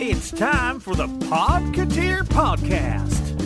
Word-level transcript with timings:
It's 0.00 0.30
time 0.30 0.78
for 0.78 0.94
the 0.94 1.08
Podcateer 1.08 2.22
Podcast. 2.22 3.36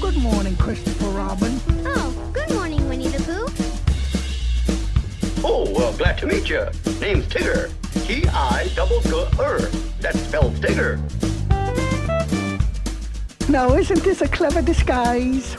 Good 0.00 0.16
morning, 0.18 0.54
Christopher 0.54 1.08
Robin. 1.08 1.58
Oh, 1.84 2.30
good 2.32 2.54
morning, 2.54 2.88
Winnie 2.88 3.08
the 3.08 3.20
Pooh. 3.24 3.48
Oh, 5.44 5.68
well, 5.72 5.92
glad 5.94 6.18
to 6.18 6.28
meet 6.28 6.48
you. 6.48 6.66
Name's 7.00 7.26
Tigger. 7.26 7.72
T-I 8.06 8.70
double 8.76 9.00
G-R. 9.00 9.58
That 9.98 10.14
spells 10.14 10.56
Tigger. 10.60 11.00
Now, 13.48 13.74
isn't 13.74 14.04
this 14.04 14.20
a 14.20 14.28
clever 14.28 14.62
disguise? 14.62 15.56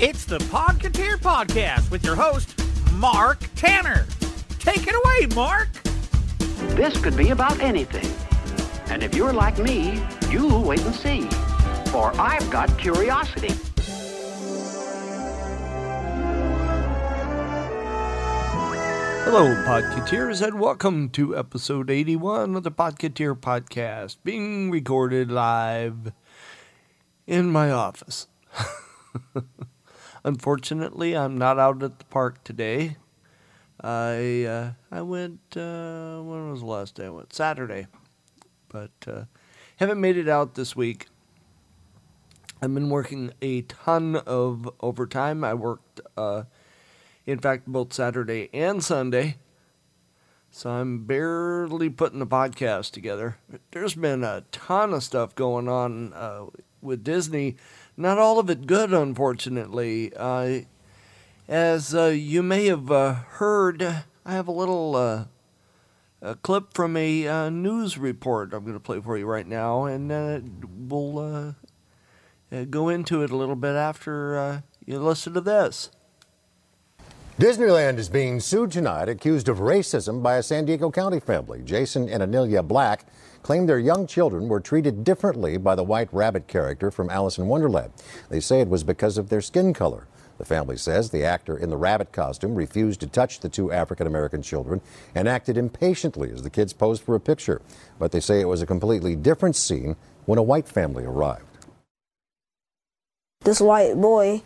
It's 0.00 0.24
the 0.24 0.38
Podcateer 0.38 1.16
Podcast 1.18 1.92
with 1.92 2.02
your 2.04 2.16
host, 2.16 2.60
Mark 2.94 3.38
Tanner. 3.54 4.04
Take 4.58 4.88
it 4.88 4.96
away, 4.96 5.32
Mark. 5.36 5.68
This 6.74 7.00
could 7.00 7.16
be 7.16 7.30
about 7.30 7.60
anything. 7.60 8.10
And 8.86 9.02
if 9.02 9.14
you're 9.14 9.32
like 9.32 9.58
me, 9.58 10.02
you 10.30 10.58
wait 10.58 10.80
and 10.82 10.94
see. 10.94 11.22
For 11.90 12.12
I've 12.20 12.48
got 12.50 12.76
curiosity. 12.78 13.54
Hello, 19.24 19.46
Podcateers, 19.64 20.46
and 20.46 20.60
welcome 20.60 21.08
to 21.08 21.36
episode 21.36 21.90
81 21.90 22.56
of 22.56 22.62
the 22.62 22.70
Podcateer 22.70 23.34
Podcast, 23.34 24.18
being 24.22 24.70
recorded 24.70 25.30
live 25.30 26.12
in 27.26 27.50
my 27.50 27.70
office. 27.70 28.28
Unfortunately, 30.24 31.16
I'm 31.16 31.38
not 31.38 31.58
out 31.58 31.82
at 31.82 31.98
the 31.98 32.04
park 32.04 32.44
today. 32.44 32.98
I 33.80 34.44
uh, 34.44 34.72
I 34.90 35.02
went. 35.02 35.40
Uh, 35.56 36.20
when 36.20 36.50
was 36.50 36.60
the 36.60 36.66
last 36.66 36.94
day 36.94 37.06
I 37.06 37.10
went? 37.10 37.32
Saturday, 37.32 37.86
but 38.74 38.90
uh, 39.06 39.24
haven't 39.76 40.00
made 40.00 40.16
it 40.16 40.28
out 40.28 40.56
this 40.56 40.74
week. 40.74 41.06
I've 42.60 42.74
been 42.74 42.90
working 42.90 43.32
a 43.40 43.62
ton 43.62 44.16
of 44.16 44.68
overtime. 44.80 45.44
I 45.44 45.54
worked, 45.54 46.00
uh, 46.16 46.42
in 47.24 47.38
fact, 47.38 47.68
both 47.68 47.92
Saturday 47.92 48.50
and 48.52 48.82
Sunday. 48.82 49.36
So 50.50 50.70
I'm 50.70 51.04
barely 51.04 51.88
putting 51.88 52.18
the 52.18 52.26
podcast 52.26 52.90
together. 52.90 53.36
There's 53.70 53.94
been 53.94 54.24
a 54.24 54.42
ton 54.50 54.92
of 54.92 55.04
stuff 55.04 55.36
going 55.36 55.68
on 55.68 56.12
uh, 56.12 56.46
with 56.82 57.04
Disney. 57.04 57.54
Not 57.96 58.18
all 58.18 58.40
of 58.40 58.50
it 58.50 58.66
good, 58.66 58.92
unfortunately. 58.92 60.12
Uh, 60.16 60.62
as 61.46 61.94
uh, 61.94 62.06
you 62.06 62.42
may 62.42 62.66
have 62.66 62.90
uh, 62.90 63.14
heard, 63.14 63.84
I 63.84 64.32
have 64.32 64.48
a 64.48 64.52
little 64.52 64.96
uh, 64.96 65.24
a 66.24 66.34
clip 66.36 66.72
from 66.72 66.96
a 66.96 67.28
uh, 67.28 67.50
news 67.50 67.98
report 67.98 68.54
I'm 68.54 68.62
going 68.62 68.72
to 68.74 68.80
play 68.80 69.00
for 69.00 69.18
you 69.18 69.26
right 69.26 69.46
now, 69.46 69.84
and 69.84 70.10
uh, 70.10 70.40
we'll 70.76 71.18
uh, 71.18 71.52
uh, 72.50 72.64
go 72.64 72.88
into 72.88 73.22
it 73.22 73.30
a 73.30 73.36
little 73.36 73.56
bit 73.56 73.76
after 73.76 74.38
uh, 74.38 74.60
you 74.86 74.98
listen 74.98 75.34
to 75.34 75.42
this. 75.42 75.90
Disneyland 77.38 77.98
is 77.98 78.08
being 78.08 78.40
sued 78.40 78.72
tonight, 78.72 79.08
accused 79.08 79.48
of 79.48 79.58
racism 79.58 80.22
by 80.22 80.36
a 80.36 80.42
San 80.42 80.64
Diego 80.64 80.90
County 80.90 81.20
family. 81.20 81.60
Jason 81.62 82.08
and 82.08 82.22
Anelia 82.22 82.62
Black 82.62 83.04
claim 83.42 83.66
their 83.66 83.78
young 83.78 84.06
children 84.06 84.48
were 84.48 84.60
treated 84.60 85.04
differently 85.04 85.58
by 85.58 85.74
the 85.74 85.82
White 85.82 86.08
Rabbit 86.12 86.46
character 86.46 86.90
from 86.90 87.10
Alice 87.10 87.36
in 87.36 87.48
Wonderland. 87.48 87.92
They 88.30 88.40
say 88.40 88.60
it 88.60 88.68
was 88.68 88.84
because 88.84 89.18
of 89.18 89.28
their 89.28 89.42
skin 89.42 89.74
color. 89.74 90.06
The 90.44 90.54
family 90.54 90.76
says 90.76 91.08
the 91.08 91.24
actor 91.24 91.56
in 91.56 91.70
the 91.70 91.76
rabbit 91.78 92.12
costume 92.12 92.54
refused 92.54 93.00
to 93.00 93.06
touch 93.06 93.40
the 93.40 93.48
two 93.48 93.72
African 93.72 94.06
American 94.06 94.42
children 94.42 94.82
and 95.14 95.26
acted 95.26 95.56
impatiently 95.56 96.30
as 96.30 96.42
the 96.42 96.50
kids 96.50 96.74
posed 96.74 97.02
for 97.02 97.14
a 97.14 97.20
picture. 97.20 97.62
But 97.98 98.12
they 98.12 98.20
say 98.20 98.42
it 98.42 98.48
was 98.48 98.60
a 98.60 98.66
completely 98.66 99.16
different 99.16 99.56
scene 99.56 99.96
when 100.26 100.38
a 100.38 100.42
white 100.42 100.68
family 100.68 101.06
arrived. 101.06 101.46
this 103.40 103.58
white 103.58 103.94
boy, 103.94 104.42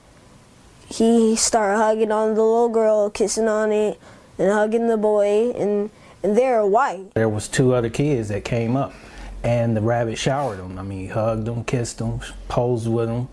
he 0.87 1.35
started 1.35 1.79
hugging 1.79 2.13
on 2.13 2.35
the 2.35 2.43
little 2.43 2.69
girl, 2.69 3.11
kissing 3.11 3.49
on 3.49 3.73
it, 3.73 3.99
and 4.39 4.53
hugging 4.53 4.87
the 4.87 4.97
boy, 4.97 5.51
and 5.51 5.91
and 6.23 6.39
they're 6.39 6.65
white. 6.65 7.13
There 7.15 7.29
was 7.29 7.49
two 7.49 7.75
other 7.75 7.91
kids 7.91 8.29
that 8.29 8.45
came 8.45 8.77
up, 8.77 8.95
and 9.43 9.77
the 9.77 9.81
rabbit 9.81 10.17
showered 10.17 10.59
them. 10.59 10.79
I 10.79 10.83
mean, 10.83 11.01
he 11.01 11.07
hugged 11.09 11.47
them, 11.47 11.65
kissed 11.65 11.99
them, 11.99 12.21
posed 12.47 12.87
with 12.87 13.09
them, 13.09 13.27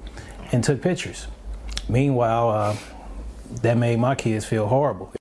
and 0.51 0.63
took 0.63 0.81
pictures. 0.81 1.27
Meanwhile, 1.87 2.49
uh, 2.49 2.75
that 3.61 3.77
made 3.77 3.99
my 3.99 4.15
kids 4.15 4.45
feel 4.45 4.67
horrible. 4.67 5.13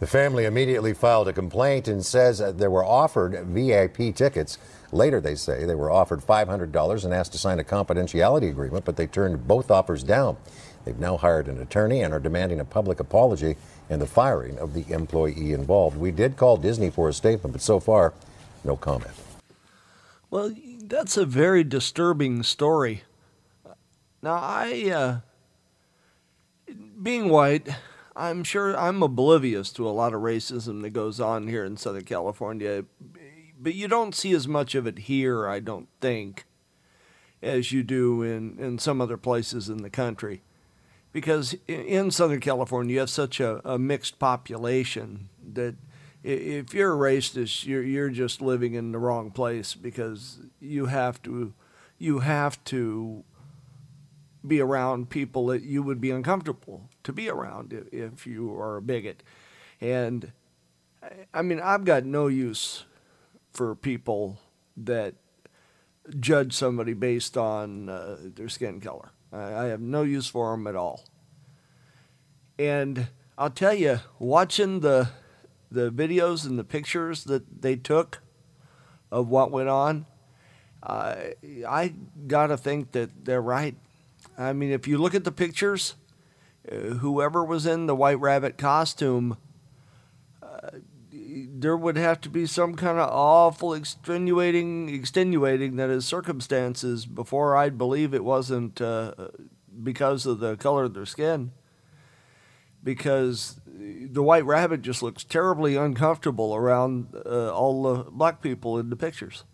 The 0.00 0.06
family 0.06 0.46
immediately 0.46 0.94
filed 0.94 1.28
a 1.28 1.32
complaint 1.32 1.86
and 1.86 2.04
says 2.04 2.38
that 2.38 2.58
they 2.58 2.66
were 2.66 2.84
offered 2.84 3.46
VIP 3.46 4.14
tickets. 4.14 4.58
Later, 4.90 5.20
they 5.20 5.36
say 5.36 5.64
they 5.64 5.76
were 5.76 5.92
offered 5.92 6.20
$500 6.20 7.04
and 7.04 7.14
asked 7.14 7.32
to 7.32 7.38
sign 7.38 7.60
a 7.60 7.64
confidentiality 7.64 8.50
agreement, 8.50 8.84
but 8.84 8.96
they 8.96 9.06
turned 9.06 9.46
both 9.46 9.70
offers 9.70 10.02
down. 10.02 10.36
They've 10.84 10.98
now 10.98 11.16
hired 11.16 11.46
an 11.46 11.60
attorney 11.60 12.00
and 12.00 12.12
are 12.12 12.18
demanding 12.18 12.58
a 12.58 12.64
public 12.64 12.98
apology 12.98 13.56
and 13.88 14.02
the 14.02 14.06
firing 14.06 14.58
of 14.58 14.74
the 14.74 14.84
employee 14.92 15.52
involved. 15.52 15.96
We 15.96 16.10
did 16.10 16.36
call 16.36 16.56
Disney 16.56 16.90
for 16.90 17.08
a 17.08 17.12
statement, 17.12 17.52
but 17.52 17.62
so 17.62 17.78
far, 17.78 18.12
no 18.64 18.76
comment. 18.76 19.14
Well, 20.30 20.52
that's 20.82 21.16
a 21.16 21.24
very 21.24 21.62
disturbing 21.62 22.42
story. 22.42 23.02
Now, 24.22 24.34
I, 24.34 24.90
uh, 24.90 25.20
being 27.02 27.28
white, 27.28 27.68
I'm 28.14 28.44
sure 28.44 28.78
I'm 28.78 29.02
oblivious 29.02 29.72
to 29.72 29.88
a 29.88 29.90
lot 29.90 30.14
of 30.14 30.20
racism 30.20 30.82
that 30.82 30.90
goes 30.90 31.18
on 31.18 31.48
here 31.48 31.64
in 31.64 31.76
Southern 31.76 32.04
California, 32.04 32.84
but 33.60 33.74
you 33.74 33.88
don't 33.88 34.14
see 34.14 34.32
as 34.32 34.46
much 34.46 34.76
of 34.76 34.86
it 34.86 35.00
here, 35.00 35.48
I 35.48 35.58
don't 35.58 35.88
think, 36.00 36.44
as 37.42 37.72
you 37.72 37.82
do 37.82 38.22
in, 38.22 38.58
in 38.60 38.78
some 38.78 39.00
other 39.00 39.16
places 39.16 39.68
in 39.68 39.78
the 39.78 39.90
country. 39.90 40.42
Because 41.12 41.56
in 41.66 42.12
Southern 42.12 42.40
California, 42.40 42.94
you 42.94 43.00
have 43.00 43.10
such 43.10 43.40
a, 43.40 43.60
a 43.68 43.76
mixed 43.76 44.20
population 44.20 45.28
that 45.52 45.74
if 46.22 46.72
you're 46.72 46.94
a 46.94 47.12
racist, 47.12 47.66
you're, 47.66 47.82
you're 47.82 48.08
just 48.08 48.40
living 48.40 48.74
in 48.74 48.92
the 48.92 48.98
wrong 48.98 49.32
place 49.32 49.74
because 49.74 50.38
you 50.60 50.86
have 50.86 51.20
to, 51.24 51.52
you 51.98 52.20
have 52.20 52.62
to 52.64 53.24
be 54.46 54.60
around 54.60 55.10
people 55.10 55.46
that 55.46 55.62
you 55.62 55.82
would 55.82 56.00
be 56.00 56.10
uncomfortable 56.10 56.88
to 57.04 57.12
be 57.12 57.28
around 57.28 57.72
if, 57.72 57.92
if 57.92 58.26
you 58.26 58.54
are 58.58 58.76
a 58.76 58.82
bigot. 58.82 59.22
And 59.80 60.32
I- 61.32 61.42
mean, 61.42 61.60
I've 61.60 61.84
got 61.84 62.04
no 62.04 62.26
use 62.26 62.84
for 63.52 63.74
people 63.74 64.38
that 64.76 65.14
judge 66.18 66.52
somebody 66.52 66.94
based 66.94 67.36
on 67.36 67.88
uh, 67.88 68.16
their 68.20 68.48
skin 68.48 68.80
color. 68.80 69.10
I, 69.32 69.54
I 69.54 69.64
have 69.66 69.80
no 69.80 70.02
use 70.02 70.26
for 70.26 70.52
them 70.52 70.66
at 70.66 70.76
all. 70.76 71.04
And 72.58 73.08
I'll 73.38 73.50
tell 73.50 73.74
you, 73.74 74.00
watching 74.18 74.80
the 74.80 75.08
the 75.70 75.90
videos 75.90 76.46
and 76.46 76.58
the 76.58 76.64
pictures 76.64 77.24
that 77.24 77.62
they 77.62 77.76
took 77.76 78.20
of 79.10 79.28
what 79.28 79.50
went 79.50 79.70
on, 79.70 80.04
uh, 80.82 81.16
I 81.66 81.94
gotta 82.26 82.58
think 82.58 82.92
that 82.92 83.24
they're 83.24 83.40
right. 83.40 83.74
I 84.38 84.52
mean, 84.52 84.70
if 84.70 84.86
you 84.86 84.98
look 84.98 85.14
at 85.14 85.24
the 85.24 85.32
pictures, 85.32 85.94
uh, 86.70 86.74
whoever 86.74 87.44
was 87.44 87.66
in 87.66 87.86
the 87.86 87.94
White 87.94 88.20
Rabbit 88.20 88.58
costume, 88.58 89.36
uh, 90.42 90.70
there 91.12 91.76
would 91.76 91.96
have 91.96 92.20
to 92.22 92.28
be 92.28 92.46
some 92.46 92.74
kind 92.74 92.98
of 92.98 93.08
awful 93.10 93.74
extenuating, 93.74 94.88
extenuating 94.88 95.76
that 95.76 95.90
is 95.90 96.04
circumstances 96.04 97.06
before 97.06 97.56
I'd 97.56 97.78
believe 97.78 98.14
it 98.14 98.24
wasn't 98.24 98.80
uh, 98.80 99.14
because 99.82 100.26
of 100.26 100.40
the 100.40 100.56
color 100.56 100.84
of 100.84 100.94
their 100.94 101.06
skin. 101.06 101.52
Because 102.84 103.60
the 103.66 104.22
White 104.22 104.44
Rabbit 104.44 104.82
just 104.82 105.02
looks 105.02 105.22
terribly 105.22 105.76
uncomfortable 105.76 106.54
around 106.54 107.14
uh, 107.24 107.52
all 107.52 107.82
the 107.82 108.10
black 108.10 108.42
people 108.42 108.78
in 108.78 108.90
the 108.90 108.96
pictures. 108.96 109.44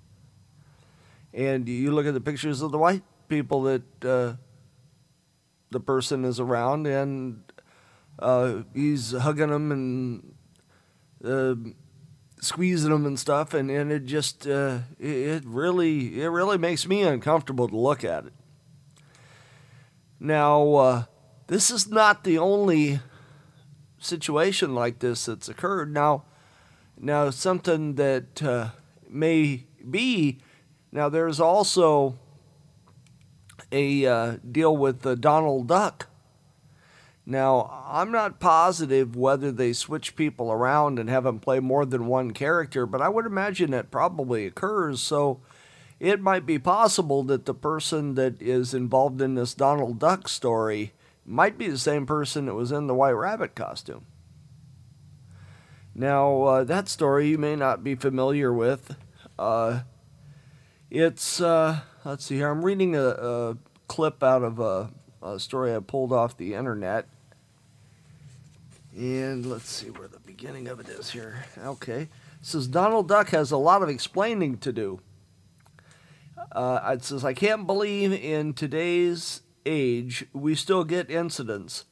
And 1.34 1.68
you 1.68 1.92
look 1.92 2.06
at 2.06 2.14
the 2.14 2.20
pictures 2.20 2.62
of 2.62 2.72
the 2.72 2.78
white 2.78 3.02
people 3.28 3.62
that 3.64 4.04
uh, 4.04 4.34
the 5.70 5.80
person 5.80 6.24
is 6.24 6.40
around, 6.40 6.86
and 6.86 7.42
uh, 8.18 8.62
he's 8.74 9.12
hugging 9.12 9.50
them 9.50 9.72
and 9.72 10.34
uh, 11.24 11.54
squeezing 12.40 12.90
them 12.90 13.06
and 13.06 13.18
stuff, 13.18 13.54
and, 13.54 13.70
and 13.70 13.92
it 13.92 14.04
just 14.06 14.46
uh, 14.46 14.78
it, 14.98 15.16
it 15.16 15.42
really 15.44 16.20
it 16.20 16.28
really 16.28 16.58
makes 16.58 16.86
me 16.86 17.02
uncomfortable 17.02 17.68
to 17.68 17.76
look 17.76 18.04
at 18.04 18.26
it. 18.26 18.32
Now, 20.20 20.74
uh, 20.74 21.04
this 21.46 21.70
is 21.70 21.88
not 21.88 22.24
the 22.24 22.38
only 22.38 23.00
situation 23.98 24.74
like 24.74 24.98
this 24.98 25.26
that's 25.26 25.48
occurred. 25.48 25.92
Now, 25.92 26.24
now 26.98 27.30
something 27.30 27.94
that 27.96 28.42
uh, 28.42 28.70
may 29.08 29.66
be 29.88 30.40
now 30.92 31.08
there's 31.08 31.40
also 31.40 32.18
a 33.72 34.06
uh, 34.06 34.36
deal 34.50 34.76
with 34.76 35.04
uh, 35.06 35.14
Donald 35.14 35.68
Duck. 35.68 36.08
Now, 37.26 37.84
I'm 37.86 38.10
not 38.10 38.40
positive 38.40 39.14
whether 39.14 39.52
they 39.52 39.74
switch 39.74 40.16
people 40.16 40.50
around 40.50 40.98
and 40.98 41.10
have 41.10 41.24
them 41.24 41.40
play 41.40 41.60
more 41.60 41.84
than 41.84 42.06
one 42.06 42.30
character, 42.30 42.86
but 42.86 43.02
I 43.02 43.10
would 43.10 43.26
imagine 43.26 43.70
that 43.72 43.90
probably 43.90 44.46
occurs. 44.46 45.02
So 45.02 45.40
it 46.00 46.22
might 46.22 46.46
be 46.46 46.58
possible 46.58 47.22
that 47.24 47.44
the 47.44 47.52
person 47.52 48.14
that 48.14 48.40
is 48.40 48.72
involved 48.72 49.20
in 49.20 49.34
this 49.34 49.52
Donald 49.52 49.98
Duck 49.98 50.26
story 50.26 50.92
might 51.26 51.58
be 51.58 51.68
the 51.68 51.78
same 51.78 52.06
person 52.06 52.46
that 52.46 52.54
was 52.54 52.72
in 52.72 52.86
the 52.86 52.94
White 52.94 53.10
Rabbit 53.10 53.54
costume. 53.54 54.06
Now, 55.94 56.42
uh, 56.44 56.64
that 56.64 56.88
story 56.88 57.28
you 57.28 57.36
may 57.36 57.56
not 57.56 57.84
be 57.84 57.94
familiar 57.94 58.54
with. 58.54 58.96
Uh, 59.38 59.80
it's, 60.90 61.42
uh, 61.42 61.80
let's 62.08 62.24
see 62.24 62.36
here, 62.36 62.48
I'm 62.48 62.64
reading 62.64 62.96
a, 62.96 63.04
a 63.04 63.56
clip 63.86 64.22
out 64.22 64.42
of 64.42 64.58
a, 64.58 64.90
a 65.22 65.38
story 65.38 65.74
I 65.74 65.80
pulled 65.80 66.12
off 66.12 66.36
the 66.36 66.54
internet. 66.54 67.06
And 68.96 69.44
let's 69.44 69.68
see 69.68 69.90
where 69.90 70.08
the 70.08 70.18
beginning 70.20 70.68
of 70.68 70.80
it 70.80 70.88
is 70.88 71.10
here. 71.10 71.44
Okay. 71.58 72.02
It 72.02 72.08
says 72.40 72.66
Donald 72.66 73.08
Duck 73.08 73.28
has 73.30 73.50
a 73.50 73.58
lot 73.58 73.82
of 73.82 73.88
explaining 73.88 74.56
to 74.58 74.72
do. 74.72 75.00
Uh, 76.50 76.80
it 76.94 77.04
says, 77.04 77.24
I 77.24 77.34
can't 77.34 77.66
believe 77.66 78.12
in 78.12 78.54
today's 78.54 79.42
age 79.66 80.24
we 80.32 80.54
still 80.54 80.84
get 80.84 81.10
incidents 81.10 81.84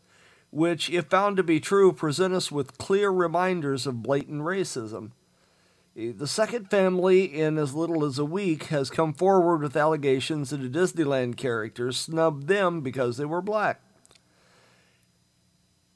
which, 0.51 0.89
if 0.89 1.07
found 1.07 1.37
to 1.37 1.43
be 1.43 1.61
true, 1.61 1.93
present 1.93 2.33
us 2.33 2.51
with 2.51 2.79
clear 2.79 3.11
reminders 3.11 3.87
of 3.87 4.03
blatant 4.03 4.41
racism. 4.41 5.11
The 5.97 6.27
second 6.27 6.69
family, 6.71 7.25
in 7.25 7.57
as 7.57 7.73
little 7.73 8.05
as 8.05 8.19
a 8.19 8.25
week, 8.25 8.65
has 8.65 8.91
come 8.91 9.15
forward 9.15 9.63
with 9.63 9.79
allegations 9.79 10.51
that 10.51 10.61
a 10.61 10.69
Disneyland 10.69 11.39
character 11.39 11.91
snubbed 11.91 12.49
them 12.49 12.83
because 12.83 13.17
they 13.17 13.25
were 13.25 13.41
black. 13.41 13.81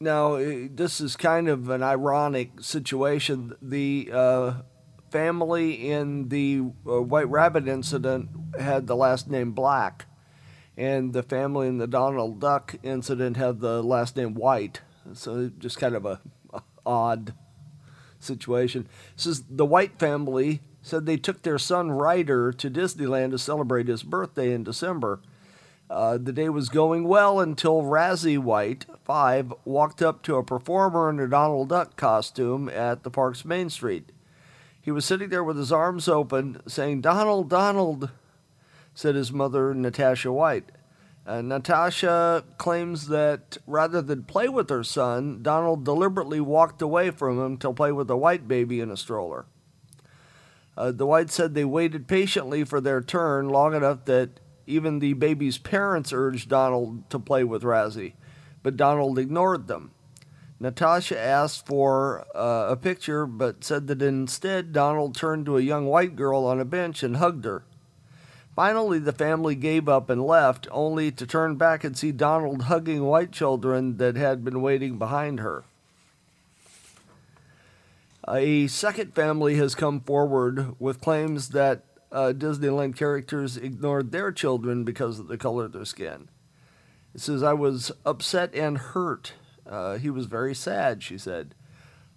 Now, 0.00 0.36
this 0.36 1.02
is 1.02 1.16
kind 1.16 1.50
of 1.50 1.68
an 1.68 1.82
ironic 1.82 2.62
situation. 2.62 3.52
The 3.60 4.08
uh, 4.10 4.52
family 5.10 5.90
in 5.90 6.30
the 6.30 6.62
uh, 6.86 7.02
White 7.02 7.28
Rabbit 7.28 7.68
incident 7.68 8.30
had 8.58 8.86
the 8.86 8.96
last 8.96 9.28
name 9.28 9.52
Black, 9.52 10.06
and 10.78 11.12
the 11.12 11.22
family 11.22 11.68
in 11.68 11.76
the 11.76 11.86
Donald 11.86 12.40
Duck 12.40 12.76
incident 12.82 13.36
had 13.36 13.60
the 13.60 13.82
last 13.82 14.16
name 14.16 14.32
White. 14.32 14.80
So 15.12 15.50
just 15.58 15.78
kind 15.78 15.94
of 15.94 16.06
a, 16.06 16.22
a 16.54 16.62
odd 16.86 17.34
situation. 18.20 18.88
It 19.14 19.20
says 19.20 19.44
the 19.50 19.66
White 19.66 19.98
family 19.98 20.60
said 20.82 21.04
they 21.04 21.16
took 21.16 21.42
their 21.42 21.58
son 21.58 21.90
Ryder 21.90 22.52
to 22.52 22.70
Disneyland 22.70 23.32
to 23.32 23.38
celebrate 23.38 23.88
his 23.88 24.02
birthday 24.02 24.52
in 24.52 24.64
December. 24.64 25.20
Uh, 25.90 26.18
the 26.18 26.32
day 26.32 26.48
was 26.48 26.68
going 26.68 27.04
well 27.04 27.40
until 27.40 27.82
Razzie 27.82 28.38
White, 28.38 28.86
five, 29.04 29.52
walked 29.64 30.00
up 30.00 30.22
to 30.22 30.36
a 30.36 30.44
performer 30.44 31.10
in 31.10 31.18
a 31.18 31.26
Donald 31.26 31.70
Duck 31.70 31.96
costume 31.96 32.68
at 32.68 33.02
the 33.02 33.10
park's 33.10 33.44
main 33.44 33.68
street. 33.68 34.10
He 34.80 34.92
was 34.92 35.04
sitting 35.04 35.28
there 35.28 35.44
with 35.44 35.58
his 35.58 35.72
arms 35.72 36.08
open, 36.08 36.60
saying, 36.66 37.00
Donald, 37.00 37.50
Donald, 37.50 38.10
said 38.94 39.16
his 39.16 39.32
mother, 39.32 39.74
Natasha 39.74 40.32
White. 40.32 40.70
Uh, 41.26 41.42
Natasha 41.42 42.44
claims 42.56 43.08
that 43.08 43.58
rather 43.66 44.00
than 44.00 44.24
play 44.24 44.48
with 44.48 44.70
her 44.70 44.82
son, 44.82 45.42
Donald 45.42 45.84
deliberately 45.84 46.40
walked 46.40 46.80
away 46.80 47.10
from 47.10 47.38
him 47.38 47.56
to 47.58 47.72
play 47.72 47.92
with 47.92 48.10
a 48.10 48.16
white 48.16 48.48
baby 48.48 48.80
in 48.80 48.90
a 48.90 48.96
stroller. 48.96 49.46
Uh, 50.76 50.90
the 50.90 51.06
white 51.06 51.30
said 51.30 51.54
they 51.54 51.64
waited 51.64 52.08
patiently 52.08 52.64
for 52.64 52.80
their 52.80 53.02
turn 53.02 53.48
long 53.48 53.74
enough 53.74 54.06
that 54.06 54.40
even 54.66 54.98
the 54.98 55.12
baby's 55.12 55.58
parents 55.58 56.12
urged 56.12 56.48
Donald 56.48 57.08
to 57.10 57.18
play 57.18 57.44
with 57.44 57.62
Razzie, 57.62 58.14
but 58.62 58.76
Donald 58.76 59.18
ignored 59.18 59.66
them. 59.66 59.90
Natasha 60.58 61.18
asked 61.18 61.66
for 61.66 62.26
uh, 62.34 62.66
a 62.70 62.76
picture, 62.76 63.26
but 63.26 63.64
said 63.64 63.86
that 63.88 64.02
instead 64.02 64.72
Donald 64.72 65.14
turned 65.14 65.46
to 65.46 65.56
a 65.56 65.62
young 65.62 65.86
white 65.86 66.16
girl 66.16 66.44
on 66.44 66.60
a 66.60 66.64
bench 66.64 67.02
and 67.02 67.16
hugged 67.16 67.44
her. 67.44 67.64
Finally, 68.56 68.98
the 68.98 69.12
family 69.12 69.54
gave 69.54 69.88
up 69.88 70.10
and 70.10 70.22
left, 70.22 70.66
only 70.70 71.10
to 71.10 71.26
turn 71.26 71.56
back 71.56 71.84
and 71.84 71.96
see 71.96 72.12
Donald 72.12 72.62
hugging 72.62 73.04
white 73.04 73.32
children 73.32 73.96
that 73.98 74.16
had 74.16 74.44
been 74.44 74.60
waiting 74.60 74.98
behind 74.98 75.40
her. 75.40 75.64
A 78.28 78.66
second 78.66 79.14
family 79.14 79.56
has 79.56 79.74
come 79.74 80.00
forward 80.00 80.74
with 80.78 81.00
claims 81.00 81.50
that 81.50 81.84
uh, 82.12 82.32
Disneyland 82.36 82.96
characters 82.96 83.56
ignored 83.56 84.12
their 84.12 84.32
children 84.32 84.84
because 84.84 85.18
of 85.18 85.28
the 85.28 85.38
color 85.38 85.64
of 85.64 85.72
their 85.72 85.84
skin. 85.84 86.28
It 87.14 87.20
says, 87.20 87.42
I 87.42 87.54
was 87.54 87.90
upset 88.04 88.54
and 88.54 88.78
hurt. 88.78 89.34
Uh, 89.68 89.96
he 89.96 90.10
was 90.10 90.26
very 90.26 90.54
sad, 90.54 91.02
she 91.02 91.18
said. 91.18 91.54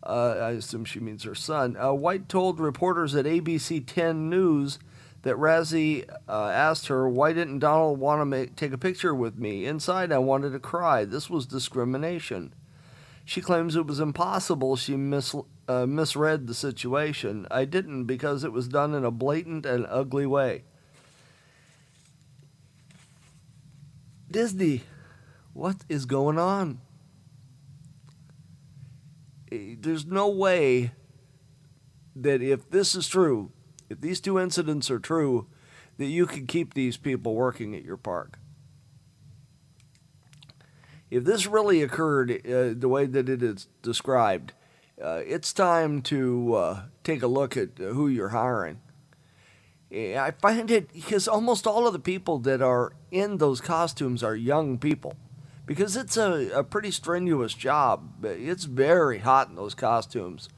Uh, 0.05 0.35
I 0.39 0.49
assume 0.51 0.85
she 0.85 0.99
means 0.99 1.23
her 1.23 1.35
son. 1.35 1.77
Uh, 1.77 1.93
White 1.93 2.27
told 2.27 2.59
reporters 2.59 3.15
at 3.15 3.25
ABC 3.25 3.83
10 3.85 4.29
News 4.29 4.79
that 5.23 5.35
Razzie 5.37 6.07
uh, 6.27 6.47
asked 6.49 6.87
her, 6.87 7.09
Why 7.09 7.33
didn't 7.33 7.59
Donald 7.59 7.99
want 7.99 8.21
to 8.21 8.25
make, 8.25 8.55
take 8.55 8.73
a 8.73 8.77
picture 8.77 9.15
with 9.15 9.37
me? 9.37 9.65
Inside, 9.65 10.11
I 10.11 10.19
wanted 10.19 10.51
to 10.51 10.59
cry. 10.59 11.05
This 11.05 11.29
was 11.29 11.45
discrimination. 11.45 12.53
She 13.25 13.41
claims 13.41 13.75
it 13.75 13.87
was 13.87 14.01
impossible. 14.01 14.75
She 14.75 14.97
mis- 14.97 15.35
uh, 15.67 15.85
misread 15.85 16.47
the 16.47 16.53
situation. 16.53 17.47
I 17.49 17.63
didn't 17.63 18.03
because 18.03 18.43
it 18.43 18.51
was 18.51 18.67
done 18.67 18.93
in 18.93 19.05
a 19.05 19.11
blatant 19.11 19.65
and 19.65 19.87
ugly 19.89 20.25
way. 20.25 20.63
Disney, 24.29 24.81
what 25.53 25.77
is 25.87 26.05
going 26.05 26.37
on? 26.37 26.81
Eh, 29.51 29.75
there's 29.79 30.05
no 30.05 30.27
way 30.27 30.91
that 32.15 32.41
if 32.41 32.69
this 32.69 32.93
is 32.93 33.07
true, 33.07 33.51
if 33.93 34.01
these 34.01 34.19
two 34.19 34.39
incidents 34.39 34.91
are 34.91 34.99
true, 34.99 35.47
that 35.97 36.05
you 36.05 36.25
can 36.25 36.47
keep 36.47 36.73
these 36.73 36.97
people 36.97 37.35
working 37.35 37.75
at 37.75 37.83
your 37.83 37.97
park. 37.97 38.39
If 41.11 41.23
this 41.23 41.45
really 41.45 41.83
occurred 41.83 42.31
uh, 42.31 42.73
the 42.75 42.89
way 42.89 43.05
that 43.05 43.29
it 43.29 43.43
is 43.43 43.67
described, 43.83 44.53
uh, 45.01 45.21
it's 45.25 45.53
time 45.53 46.01
to 46.03 46.53
uh, 46.55 46.81
take 47.03 47.21
a 47.21 47.27
look 47.27 47.55
at 47.55 47.77
who 47.77 48.07
you're 48.07 48.29
hiring. 48.29 48.81
I 49.91 50.31
find 50.31 50.71
it 50.71 50.91
because 50.91 51.27
almost 51.27 51.67
all 51.67 51.85
of 51.85 51.93
the 51.93 51.99
people 51.99 52.39
that 52.39 52.63
are 52.63 52.93
in 53.11 53.37
those 53.37 53.61
costumes 53.61 54.23
are 54.23 54.35
young 54.35 54.79
people 54.79 55.15
because 55.67 55.95
it's 55.95 56.17
a, 56.17 56.49
a 56.49 56.63
pretty 56.63 56.89
strenuous 56.89 57.53
job. 57.53 58.25
It's 58.25 58.63
very 58.63 59.19
hot 59.19 59.49
in 59.49 59.55
those 59.55 59.75
costumes. 59.75 60.49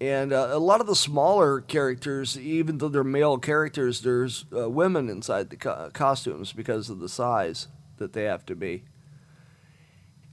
And 0.00 0.32
uh, 0.32 0.48
a 0.50 0.58
lot 0.58 0.80
of 0.82 0.86
the 0.86 0.96
smaller 0.96 1.60
characters, 1.62 2.38
even 2.38 2.78
though 2.78 2.88
they're 2.88 3.02
male 3.02 3.38
characters, 3.38 4.02
there's 4.02 4.44
uh, 4.54 4.68
women 4.68 5.08
inside 5.08 5.48
the 5.48 5.56
co- 5.56 5.90
costumes 5.94 6.52
because 6.52 6.90
of 6.90 7.00
the 7.00 7.08
size 7.08 7.68
that 7.96 8.12
they 8.12 8.24
have 8.24 8.44
to 8.46 8.54
be. 8.54 8.84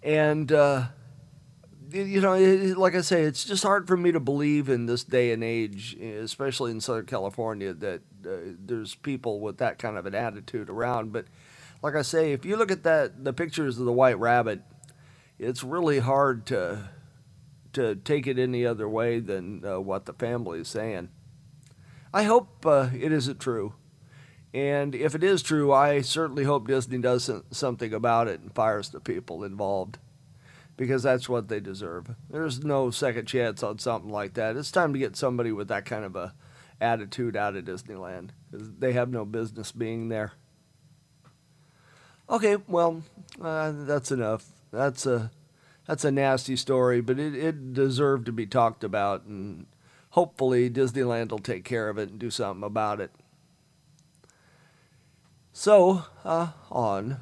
And, 0.02 0.52
uh, 0.52 0.88
you 1.92 2.20
know, 2.20 2.34
it, 2.34 2.78
like 2.78 2.94
I 2.94 3.02
say, 3.02 3.22
it's 3.24 3.46
just 3.46 3.64
hard 3.64 3.88
for 3.88 3.96
me 3.96 4.12
to 4.12 4.20
believe 4.20 4.68
in 4.68 4.86
this 4.86 5.06
day 5.06 5.32
and 5.32 5.42
age, 5.42 5.96
especially 5.96 6.72
in 6.72 6.82
Southern 6.82 7.06
California, 7.06 7.74
that 7.74 8.02
uh, 8.26 8.56
there's 8.60 8.96
people 8.96 9.40
with 9.40 9.60
that 9.60 9.80
kind 9.80 9.98
of 9.98 10.06
an 10.06 10.14
attitude 10.14 10.70
around. 10.70 11.14
But 11.14 11.28
like 11.82 11.96
I 11.96 12.02
say, 12.02 12.34
if 12.34 12.44
you 12.44 12.58
look 12.58 12.72
at 12.72 12.84
that, 12.84 13.24
the 13.24 13.32
pictures 13.32 13.80
of 13.80 13.86
the 13.86 13.94
White 13.94 14.20
Rabbit, 14.20 14.62
it's 15.40 15.64
really 15.64 16.00
hard 16.00 16.46
to 16.48 16.90
to 17.74 17.96
take 17.96 18.28
it 18.28 18.40
any 18.40 18.66
other 18.66 18.88
way 18.88 19.20
than 19.20 19.64
uh, 19.66 19.80
what 19.80 20.06
the 20.06 20.14
family 20.14 20.60
is 20.60 20.68
saying. 20.68 21.10
I 22.14 22.24
hope 22.24 22.66
uh, 22.66 22.90
it 22.94 23.12
isn't 23.12 23.40
true. 23.40 23.74
And 24.54 24.94
if 24.94 25.16
it 25.16 25.24
is 25.24 25.42
true, 25.42 25.72
I 25.74 26.02
certainly 26.02 26.44
hope 26.44 26.68
Disney 26.68 27.00
does 27.00 27.30
something 27.52 27.94
about 27.94 28.28
it 28.28 28.40
and 28.40 28.54
fires 28.54 28.90
the 28.90 29.00
people 29.00 29.44
involved 29.44 29.98
because 30.78 31.02
that's 31.02 31.28
what 31.28 31.48
they 31.48 31.60
deserve. 31.60 32.16
There's 32.30 32.64
no 32.64 32.92
second 32.92 33.26
chance 33.26 33.64
on 33.64 33.80
something 33.80 34.12
like 34.12 34.36
that. 34.36 34.56
It's 34.56 34.72
time 34.72 34.94
to 34.94 35.00
get 35.00 35.16
somebody 35.16 35.52
with 35.52 35.70
that 35.70 35.86
kind 35.86 36.06
of 36.06 36.16
a 36.16 36.34
attitude 36.80 37.36
out 37.36 37.56
of 37.56 37.64
Disneyland 37.64 38.32
they 38.54 38.94
have 38.94 39.10
no 39.10 39.26
business 39.26 39.72
being 39.72 40.10
there. 40.10 40.34
Okay, 42.30 42.58
well, 42.68 43.04
uh, 43.42 43.72
that's 43.76 44.12
enough. 44.12 44.46
That's 44.72 45.06
a 45.06 45.32
that's 45.88 46.06
a 46.06 46.12
nasty 46.12 46.56
story, 46.56 47.02
but 47.02 47.20
it, 47.20 47.36
it 47.36 47.74
deserved 47.74 48.26
to 48.28 48.32
be 48.32 48.46
talked 48.46 48.84
about, 48.84 49.26
and 49.26 49.66
hopefully 50.12 50.70
Disneyland 50.70 51.32
will 51.32 51.40
take 51.40 51.66
care 51.66 51.90
of 51.90 51.98
it 51.98 52.10
and 52.10 52.20
do 52.20 52.30
something 52.30 52.64
about 52.64 53.02
it. 53.02 53.12
So, 55.52 56.04
uh, 56.24 56.52
on 56.72 57.18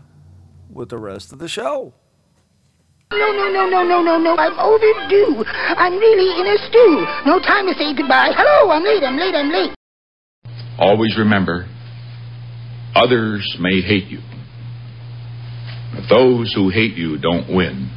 with 0.69 0.89
the 0.89 0.97
rest 0.97 1.33
of 1.33 1.39
the 1.39 1.49
show. 1.49 1.93
No, 3.11 3.31
no, 3.33 3.51
no, 3.51 3.67
no, 3.67 3.83
no, 3.83 4.01
no, 4.01 4.17
no. 4.17 4.35
I'm 4.37 4.57
overdue. 4.57 5.43
I'm 5.45 5.97
really 5.97 6.39
in 6.39 6.47
a 6.47 6.57
stew. 6.69 7.05
No 7.25 7.39
time 7.39 7.67
to 7.67 7.73
say 7.73 7.93
goodbye. 7.93 8.31
Hello, 8.33 8.71
I'm 8.71 8.83
late, 8.83 9.03
I'm 9.03 9.17
late, 9.17 9.35
I'm 9.35 9.51
late. 9.51 9.75
Always 10.79 11.17
remember, 11.17 11.67
others 12.95 13.57
may 13.59 13.81
hate 13.81 14.07
you, 14.07 14.19
But 15.93 16.07
those 16.09 16.53
who 16.55 16.69
hate 16.69 16.95
you 16.95 17.17
don't 17.17 17.53
win 17.53 17.89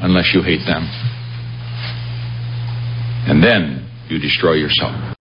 unless 0.00 0.32
you 0.34 0.42
hate 0.42 0.64
them. 0.66 0.84
And 3.28 3.42
then 3.42 3.88
you 4.08 4.18
destroy 4.18 4.54
yourself. 4.54 5.16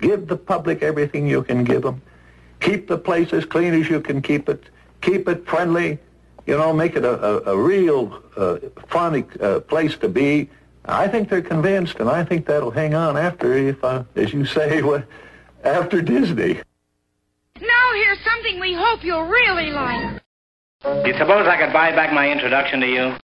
Give 0.00 0.26
the 0.26 0.36
public 0.36 0.82
everything 0.82 1.26
you 1.26 1.42
can 1.42 1.64
give 1.64 1.82
them. 1.82 2.02
Keep 2.60 2.88
the 2.88 2.98
place 2.98 3.32
as 3.32 3.44
clean 3.44 3.74
as 3.74 3.88
you 3.88 4.00
can 4.00 4.22
keep 4.22 4.48
it. 4.48 4.64
Keep 5.02 5.28
it 5.28 5.46
friendly. 5.46 5.98
You 6.46 6.56
know, 6.56 6.72
make 6.72 6.96
it 6.96 7.04
a, 7.04 7.50
a, 7.50 7.54
a 7.54 7.62
real 7.62 8.22
uh, 8.36 8.56
fun 8.88 9.28
uh, 9.40 9.60
place 9.60 9.96
to 9.98 10.08
be. 10.08 10.48
I 10.84 11.06
think 11.06 11.28
they're 11.28 11.42
convinced, 11.42 11.96
and 12.00 12.08
I 12.08 12.24
think 12.24 12.46
that'll 12.46 12.70
hang 12.70 12.94
on 12.94 13.16
after, 13.18 13.52
if 13.52 13.84
uh, 13.84 14.04
as 14.16 14.32
you 14.32 14.46
say, 14.46 14.80
what, 14.82 15.06
after 15.62 16.00
Disney. 16.00 16.60
Now 17.60 17.92
here's 17.94 18.24
something 18.24 18.60
we 18.60 18.74
hope 18.74 19.04
you'll 19.04 19.26
really 19.26 19.70
like. 19.70 20.22
Do 20.82 21.02
you 21.04 21.14
suppose 21.18 21.46
I 21.46 21.58
could 21.58 21.72
buy 21.72 21.90
back 21.90 22.12
my 22.12 22.30
introduction 22.30 22.80
to 22.80 22.86
you? 22.86 23.16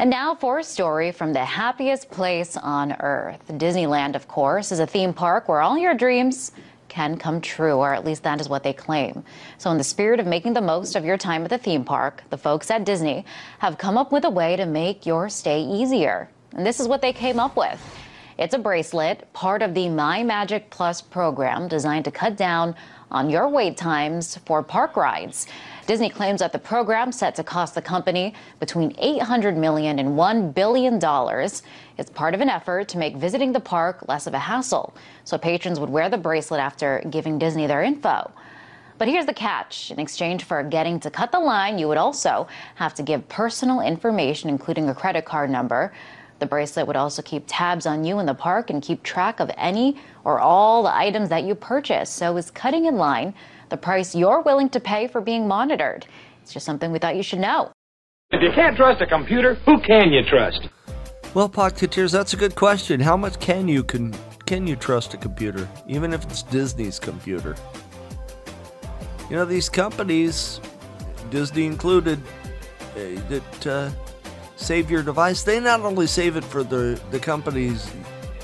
And 0.00 0.08
now 0.08 0.34
for 0.34 0.58
a 0.58 0.64
story 0.64 1.12
from 1.12 1.34
the 1.34 1.44
happiest 1.44 2.10
place 2.10 2.56
on 2.56 2.92
earth. 3.00 3.40
Disneyland, 3.48 4.14
of 4.14 4.28
course, 4.28 4.72
is 4.72 4.78
a 4.78 4.86
theme 4.86 5.12
park 5.12 5.46
where 5.46 5.60
all 5.60 5.76
your 5.76 5.92
dreams 5.92 6.52
can 6.88 7.18
come 7.18 7.42
true, 7.42 7.74
or 7.74 7.92
at 7.92 8.02
least 8.02 8.22
that 8.22 8.40
is 8.40 8.48
what 8.48 8.62
they 8.62 8.72
claim. 8.72 9.22
So, 9.58 9.70
in 9.70 9.76
the 9.76 9.84
spirit 9.84 10.18
of 10.18 10.26
making 10.26 10.54
the 10.54 10.62
most 10.62 10.96
of 10.96 11.04
your 11.04 11.18
time 11.18 11.44
at 11.44 11.50
the 11.50 11.58
theme 11.58 11.84
park, 11.84 12.24
the 12.30 12.38
folks 12.38 12.70
at 12.70 12.86
Disney 12.86 13.26
have 13.58 13.76
come 13.76 13.98
up 13.98 14.10
with 14.10 14.24
a 14.24 14.30
way 14.30 14.56
to 14.56 14.64
make 14.64 15.04
your 15.04 15.28
stay 15.28 15.60
easier. 15.60 16.30
And 16.52 16.64
this 16.64 16.80
is 16.80 16.88
what 16.88 17.02
they 17.02 17.12
came 17.12 17.38
up 17.38 17.54
with. 17.54 17.78
It's 18.40 18.54
a 18.54 18.58
bracelet, 18.58 19.30
part 19.34 19.60
of 19.60 19.74
the 19.74 19.90
My 19.90 20.22
Magic 20.22 20.70
Plus 20.70 21.02
program 21.02 21.68
designed 21.68 22.06
to 22.06 22.10
cut 22.10 22.38
down 22.38 22.74
on 23.10 23.28
your 23.28 23.50
wait 23.50 23.76
times 23.76 24.38
for 24.46 24.62
park 24.62 24.96
rides. 24.96 25.46
Disney 25.86 26.08
claims 26.08 26.40
that 26.40 26.50
the 26.50 26.58
program 26.58 27.12
set 27.12 27.34
to 27.34 27.44
cost 27.44 27.74
the 27.74 27.82
company 27.82 28.32
between 28.58 28.94
800 28.96 29.58
million 29.58 29.98
and 29.98 30.16
1 30.16 30.52
billion 30.52 30.98
dollars. 30.98 31.62
It's 31.98 32.08
part 32.08 32.32
of 32.32 32.40
an 32.40 32.48
effort 32.48 32.88
to 32.88 32.96
make 32.96 33.14
visiting 33.14 33.52
the 33.52 33.60
park 33.60 34.08
less 34.08 34.26
of 34.26 34.32
a 34.32 34.38
hassle, 34.38 34.94
so 35.24 35.36
patrons 35.36 35.78
would 35.78 35.90
wear 35.90 36.08
the 36.08 36.16
bracelet 36.16 36.60
after 36.60 37.04
giving 37.10 37.38
Disney 37.38 37.66
their 37.66 37.82
info. 37.82 38.30
But 38.96 39.08
here's 39.08 39.26
the 39.26 39.34
catch. 39.34 39.90
In 39.90 39.98
exchange 39.98 40.44
for 40.44 40.62
getting 40.62 40.98
to 41.00 41.10
cut 41.10 41.30
the 41.30 41.40
line, 41.40 41.78
you 41.78 41.88
would 41.88 41.98
also 41.98 42.48
have 42.76 42.94
to 42.94 43.02
give 43.02 43.28
personal 43.28 43.80
information, 43.80 44.48
including 44.48 44.88
a 44.88 44.94
credit 44.94 45.26
card 45.26 45.50
number. 45.50 45.92
The 46.40 46.46
bracelet 46.46 46.86
would 46.86 46.96
also 46.96 47.20
keep 47.20 47.44
tabs 47.46 47.84
on 47.84 48.02
you 48.02 48.18
in 48.18 48.24
the 48.24 48.34
park 48.34 48.70
and 48.70 48.82
keep 48.82 49.02
track 49.02 49.40
of 49.40 49.50
any 49.58 49.98
or 50.24 50.40
all 50.40 50.82
the 50.82 50.94
items 50.94 51.28
that 51.28 51.44
you 51.44 51.54
purchase. 51.54 52.08
So 52.08 52.36
is 52.38 52.50
cutting 52.50 52.86
in 52.86 52.96
line 52.96 53.34
the 53.68 53.76
price 53.76 54.14
you're 54.14 54.40
willing 54.40 54.70
to 54.70 54.80
pay 54.80 55.06
for 55.06 55.20
being 55.20 55.46
monitored. 55.46 56.06
It's 56.42 56.52
just 56.52 56.64
something 56.64 56.90
we 56.90 56.98
thought 56.98 57.14
you 57.14 57.22
should 57.22 57.40
know. 57.40 57.70
If 58.30 58.42
you 58.42 58.50
can't 58.52 58.74
trust 58.74 59.02
a 59.02 59.06
computer, 59.06 59.54
who 59.66 59.80
can 59.80 60.12
you 60.12 60.22
trust? 60.24 60.68
Well, 61.34 61.48
Podcateers, 61.48 62.10
that's 62.10 62.32
a 62.32 62.36
good 62.36 62.54
question. 62.54 63.00
How 63.00 63.16
much 63.16 63.38
can 63.38 63.68
you 63.68 63.84
can 63.84 64.14
can 64.46 64.66
you 64.66 64.76
trust 64.76 65.14
a 65.14 65.16
computer, 65.16 65.68
even 65.86 66.12
if 66.12 66.24
it's 66.24 66.42
Disney's 66.42 66.98
computer? 66.98 67.54
You 69.28 69.36
know, 69.36 69.44
these 69.44 69.68
companies, 69.68 70.60
Disney 71.30 71.66
included, 71.66 72.18
that 72.94 73.66
uh, 73.66 73.90
save 74.60 74.90
your 74.90 75.02
device. 75.02 75.42
They 75.42 75.58
not 75.58 75.80
only 75.80 76.06
save 76.06 76.36
it 76.36 76.44
for 76.44 76.62
the 76.62 77.00
the 77.10 77.18
company's 77.18 77.90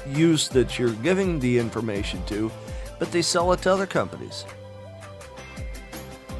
use 0.08 0.48
that 0.48 0.78
you're 0.78 0.94
giving 1.02 1.38
the 1.38 1.58
information 1.58 2.24
to, 2.26 2.50
but 2.98 3.12
they 3.12 3.22
sell 3.22 3.52
it 3.52 3.62
to 3.62 3.72
other 3.72 3.86
companies. 3.86 4.44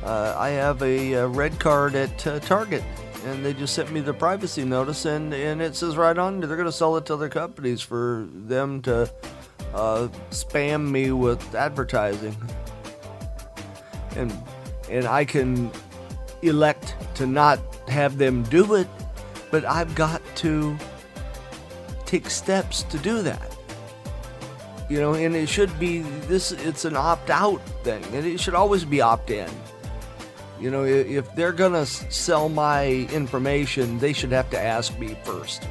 Uh, 0.03 0.35
I 0.39 0.51
have 0.51 0.83
a, 0.83 1.15
a, 1.15 1.27
red 1.27 1.59
card 1.59 1.97
at 1.97 2.27
uh, 2.29 2.39
Target, 2.39 2.85
and 3.25 3.45
they 3.45 3.53
just 3.53 3.75
sent 3.75 3.91
me 3.91 3.99
the 3.99 4.15
privacy 4.15 4.65
notice, 4.65 5.05
and, 5.05 5.35
and 5.35 5.61
it 5.61 5.75
says 5.75 5.97
right 5.97 6.17
on 6.17 6.39
they're 6.39 6.49
going 6.51 6.65
to 6.65 6.71
sell 6.71 6.97
it 6.97 7.07
to 7.07 7.15
other 7.15 7.29
companies 7.29 7.81
for 7.81 8.29
them 8.33 8.83
to 8.83 9.11
uh, 9.75 10.07
spam 10.31 10.89
me 10.89 11.11
with 11.11 11.55
advertising, 11.57 12.37
and 14.15 14.33
and 14.89 15.07
I 15.07 15.25
can 15.25 15.73
elect 16.43 16.95
to 17.17 17.27
not 17.27 17.59
have 17.89 18.17
them 18.17 18.45
do 18.45 18.75
it, 18.75 18.87
but 19.51 19.65
I've 19.65 19.95
got 19.95 20.23
to 20.37 20.77
take 22.05 22.31
steps 22.31 22.83
to 22.85 22.99
do 22.99 23.23
that 23.23 23.57
you 24.89 25.01
know 25.01 25.15
and 25.15 25.35
it 25.35 25.49
should 25.49 25.77
be 25.81 26.01
this 26.29 26.53
it's 26.53 26.85
an 26.85 26.97
opt-out 26.97 27.61
thing 27.83 28.05
and 28.13 28.25
it 28.25 28.39
should 28.39 28.55
always 28.55 28.85
be 28.85 29.01
opt-in 29.01 29.51
you 30.61 30.71
know, 30.71 30.85
if 30.85 31.35
they're 31.35 31.53
going 31.53 31.73
to 31.73 31.85
sell 31.85 32.49
my 32.49 33.09
information, 33.13 33.99
they 33.99 34.13
should 34.13 34.33
have 34.33 34.49
to 34.51 34.59
ask 34.59 34.99
me 34.99 35.17
first. 35.23 35.69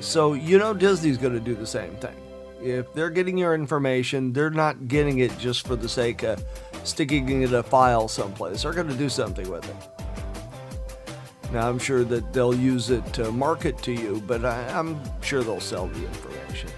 So, 0.00 0.32
you 0.32 0.58
know, 0.58 0.74
Disney's 0.74 1.18
going 1.18 1.34
to 1.34 1.40
do 1.40 1.54
the 1.54 1.66
same 1.66 1.94
thing. 1.96 2.14
If 2.60 2.92
they're 2.92 3.10
getting 3.10 3.38
your 3.38 3.54
information, 3.54 4.32
they're 4.32 4.50
not 4.50 4.88
getting 4.88 5.18
it 5.18 5.36
just 5.38 5.66
for 5.66 5.76
the 5.76 5.88
sake 5.88 6.24
of 6.24 6.44
sticking 6.82 7.42
it 7.42 7.50
in 7.50 7.54
a 7.54 7.62
file 7.62 8.08
someplace. 8.08 8.62
They're 8.62 8.72
going 8.72 8.88
to 8.88 8.96
do 8.96 9.08
something 9.08 9.48
with 9.48 9.68
it. 9.68 9.97
Now, 11.52 11.68
I'm 11.68 11.78
sure 11.78 12.04
that 12.04 12.32
they'll 12.32 12.54
use 12.54 12.90
it 12.90 13.04
to 13.14 13.32
market 13.32 13.82
to 13.84 13.92
you, 13.92 14.22
but 14.26 14.44
I, 14.44 14.60
am 14.70 15.00
sure 15.22 15.42
they'll 15.42 15.60
sell 15.60 15.86
the 15.86 16.04
information. 16.04 16.70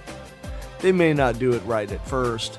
They 0.80 0.92
may 0.92 1.12
not 1.12 1.38
do 1.38 1.52
it 1.52 1.62
right 1.64 1.90
at 1.90 2.06
first. 2.06 2.58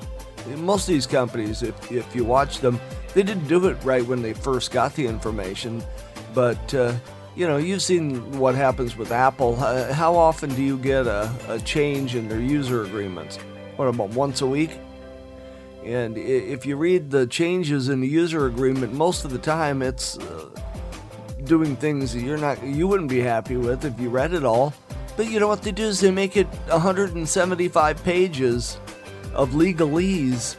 Most 0.58 0.88
of 0.89 0.94
these 0.94 1.08
companies, 1.08 1.63
if, 1.63 1.91
if 1.91 2.15
you 2.15 2.25
watch 2.25 2.60
them, 2.60 2.80
they 3.13 3.24
didn't 3.24 3.48
do 3.48 3.68
it 3.68 3.77
right 3.84 4.06
when 4.06 4.22
they 4.22 4.34
first 4.34 4.72
got 4.72 4.94
the 4.96 5.08
information, 5.08 5.84
but 6.34 6.74
uh, 6.74 6.94
you 7.36 7.48
know, 7.48 7.58
you've 7.58 7.82
seen 7.82 8.38
what 8.38 8.56
happens 8.56 8.98
with 8.98 9.12
Apple. 9.12 9.58
Uh, 9.60 9.94
how 9.94 10.15
often 10.15 10.50
do 10.53 10.62
you 10.62 10.77
get 10.77 11.08
a, 11.08 11.32
a, 11.48 11.60
change 11.60 12.15
in 12.15 12.27
their 12.27 12.39
user 12.39 12.84
agreements? 12.84 13.38
What 13.77 13.88
about 13.88 14.10
once 14.10 14.41
a 14.41 14.48
week? 14.48 14.77
And 15.86 16.18
if 16.18 16.65
you 16.65 16.75
read 16.75 17.10
the 17.10 17.25
changes 17.25 17.89
in 17.89 18.01
the 18.01 18.08
user 18.08 18.46
agreement, 18.46 18.94
most 18.94 19.25
of 19.25 19.32
the 19.32 19.39
time 19.39 19.82
it's 19.82 20.18
uh, 20.20 20.50
doing 21.45 21.75
things 21.75 22.13
that 22.13 22.21
you're 22.21 22.38
not, 22.38 22.63
you 22.63 22.88
wouldn't 22.88 23.10
be 23.10 23.19
happy 23.19 23.57
with 23.57 23.86
if 23.86 24.00
you 24.00 24.10
read 24.10 24.33
it 24.33 24.43
all. 24.43 24.74
But 25.17 25.29
you 25.29 25.39
know 25.39 25.48
what 25.48 25.62
they 25.62 25.71
do 25.71 25.83
is 25.83 26.00
they 26.00 26.12
make 26.12 26.38
it 26.38 26.48
175 26.67 28.03
pages 28.03 28.77
of 29.33 29.51
legalese 29.51 30.55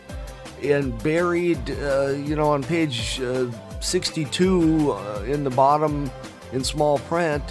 and 0.63 1.01
buried, 1.03 1.71
uh, 1.71 2.09
you 2.11 2.37
know, 2.37 2.51
on 2.51 2.63
page 2.63 3.21
uh, 3.21 3.51
62 3.81 4.93
uh, 4.93 5.23
in 5.27 5.45
the 5.45 5.51
bottom 5.51 6.11
in 6.53 6.63
small 6.63 6.99
print, 7.01 7.43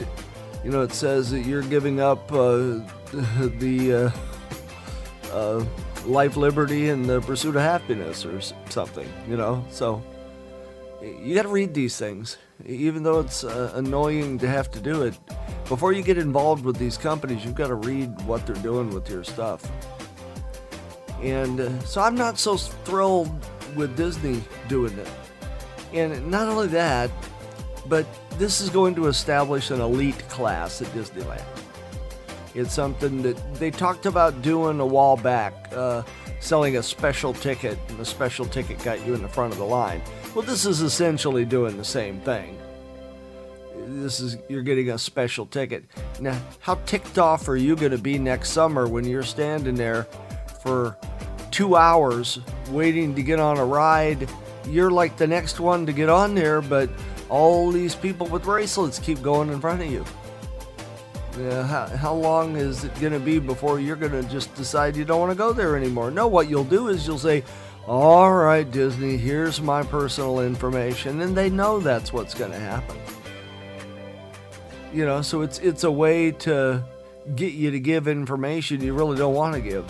you 0.64 0.70
know, 0.70 0.82
it 0.82 0.94
says 0.94 1.32
that 1.32 1.42
you're 1.42 1.64
giving 1.64 2.00
up 2.00 2.32
uh, 2.32 2.80
the 3.58 4.12
uh, 5.32 5.32
uh, 5.32 5.66
life, 6.06 6.38
liberty, 6.38 6.90
and 6.90 7.06
the 7.06 7.20
pursuit 7.22 7.56
of 7.56 7.62
happiness 7.62 8.26
or 8.26 8.40
something, 8.70 9.12
you 9.28 9.38
know. 9.38 9.66
So 9.72 10.04
you 11.02 11.36
got 11.36 11.44
to 11.44 11.50
read 11.50 11.74
these 11.74 11.98
things, 11.98 12.38
even 12.66 13.04
though 13.04 13.20
it's 13.20 13.44
annoying 13.44 14.38
to 14.40 14.48
have 14.48 14.70
to 14.72 14.80
do 14.80 15.04
it. 15.04 15.18
Before 15.68 15.94
you 15.94 16.02
get 16.04 16.18
involved 16.18 16.66
with 16.66 16.78
these 16.78 16.98
companies, 16.98 17.46
you've 17.46 17.56
got 17.56 17.68
to 17.68 17.76
read 17.76 18.20
what 18.24 18.46
they're 18.46 18.56
doing 18.58 18.90
with 18.90 19.10
your 19.10 19.24
stuff. 19.24 19.70
And 21.22 21.60
uh, 21.60 21.80
so 21.82 22.02
I'm 22.02 22.16
not 22.16 22.40
so 22.40 22.58
thrilled 22.58 23.32
with 23.76 23.96
Disney 23.96 24.44
doing 24.68 24.98
it. 24.98 25.08
And 25.94 26.30
not 26.30 26.48
only 26.48 26.68
that, 26.68 27.12
but 27.88 28.06
this 28.38 28.60
is 28.60 28.70
going 28.70 28.96
to 28.96 29.08
establish 29.08 29.72
an 29.72 29.82
elite 29.82 30.28
class 30.30 30.82
at 30.82 30.88
Disneyland. 30.90 31.44
It's 32.54 32.74
something 32.74 33.22
that 33.22 33.38
they 33.56 33.72
talked 33.72 34.06
about 34.06 34.42
doing 34.42 34.80
a 34.80 34.86
while 34.86 35.16
back, 35.16 35.54
uh, 35.74 36.04
selling 36.42 36.76
a 36.76 36.84
special 36.84 37.34
ticket, 37.34 37.80
and 37.88 37.98
the 37.98 38.06
special 38.06 38.46
ticket 38.46 38.84
got 38.84 39.06
you 39.06 39.14
in 39.14 39.22
the 39.22 39.30
front 39.30 39.54
of 39.54 39.60
the 39.60 39.66
line. 39.66 40.02
Well, 40.36 40.44
this 40.44 40.66
is 40.66 40.82
essentially 40.82 41.46
doing 41.46 41.78
the 41.78 41.86
same 41.86 42.20
thing. 42.22 42.60
This 43.88 44.20
is 44.20 44.38
you're 44.50 44.62
getting 44.62 44.90
a 44.90 44.98
special 44.98 45.46
ticket. 45.46 45.86
Now, 46.20 46.40
how 46.60 46.76
ticked 46.86 47.18
off 47.18 47.48
are 47.48 47.56
you 47.56 47.76
going 47.76 47.92
to 47.92 47.98
be 47.98 48.20
next 48.20 48.50
summer 48.50 48.88
when 48.88 49.06
you're 49.06 49.24
standing 49.24 49.76
there 49.76 50.04
for 50.62 50.98
two 51.52 51.76
hours 51.76 52.40
waiting 52.70 53.14
to 53.16 53.22
get 53.22 53.40
on 53.40 53.58
a 53.58 53.66
ride. 53.66 54.30
You're 54.68 54.92
like 54.92 55.18
the 55.18 55.28
next 55.28 55.60
one 55.60 55.86
to 55.86 55.94
get 55.94 56.10
on 56.10 56.34
there, 56.34 56.62
but 56.62 56.90
all 57.30 57.72
these 57.72 57.96
people 57.96 58.28
with 58.28 58.44
bracelets 58.44 59.00
keep 59.00 59.22
going 59.22 59.50
in 59.50 59.60
front 59.60 59.82
of 59.82 59.92
you. 59.92 60.06
Yeah, 61.38 61.66
how, 61.66 61.88
how 61.88 62.14
long 62.14 62.58
is 62.58 62.84
it 62.84 62.94
going 63.00 63.14
to 63.14 63.20
be 63.20 63.40
before 63.40 63.80
you're 63.80 63.96
going 63.96 64.12
to 64.12 64.24
just 64.24 64.54
decide 64.56 64.98
you 64.98 65.06
don't 65.06 65.20
want 65.20 65.32
to 65.32 65.38
go 65.38 65.54
there 65.54 65.78
anymore? 65.78 66.12
No, 66.12 66.28
what 66.28 66.50
you'll 66.50 66.66
do 66.66 66.90
is 66.90 67.08
you'll 67.08 67.18
say, 67.18 67.44
All 67.88 68.34
right, 68.34 68.70
Disney, 68.70 69.16
here's 69.16 69.62
my 69.62 69.84
personal 69.84 70.42
information. 70.42 71.22
And 71.22 71.36
they 71.36 71.50
know 71.50 71.80
that's 71.80 72.12
what's 72.12 72.34
going 72.34 72.52
to 72.52 72.60
happen. 72.60 72.98
You 74.94 75.06
know, 75.06 75.22
so 75.22 75.42
it's 75.42 75.60
it's 75.60 75.86
a 75.86 75.92
way 75.92 76.32
to 76.32 76.84
get 77.36 77.54
you 77.54 77.72
to 77.72 77.80
give 77.80 78.10
information 78.10 78.82
you 78.82 78.94
really 78.94 79.18
don't 79.18 79.34
want 79.34 79.56
to 79.56 79.62
give. 79.62 79.86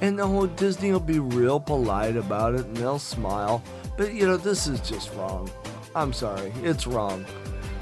And 0.00 0.18
the 0.18 0.26
whole 0.26 0.46
Disney 0.46 0.90
will 0.90 1.00
be 1.00 1.18
real 1.18 1.60
polite 1.60 2.16
about 2.16 2.54
it 2.54 2.64
and 2.64 2.76
they'll 2.76 2.98
smile. 2.98 3.62
But 3.98 4.14
you 4.14 4.26
know, 4.26 4.38
this 4.38 4.66
is 4.66 4.80
just 4.80 5.14
wrong. 5.14 5.50
I'm 5.94 6.14
sorry, 6.14 6.52
it's 6.62 6.86
wrong. 6.86 7.26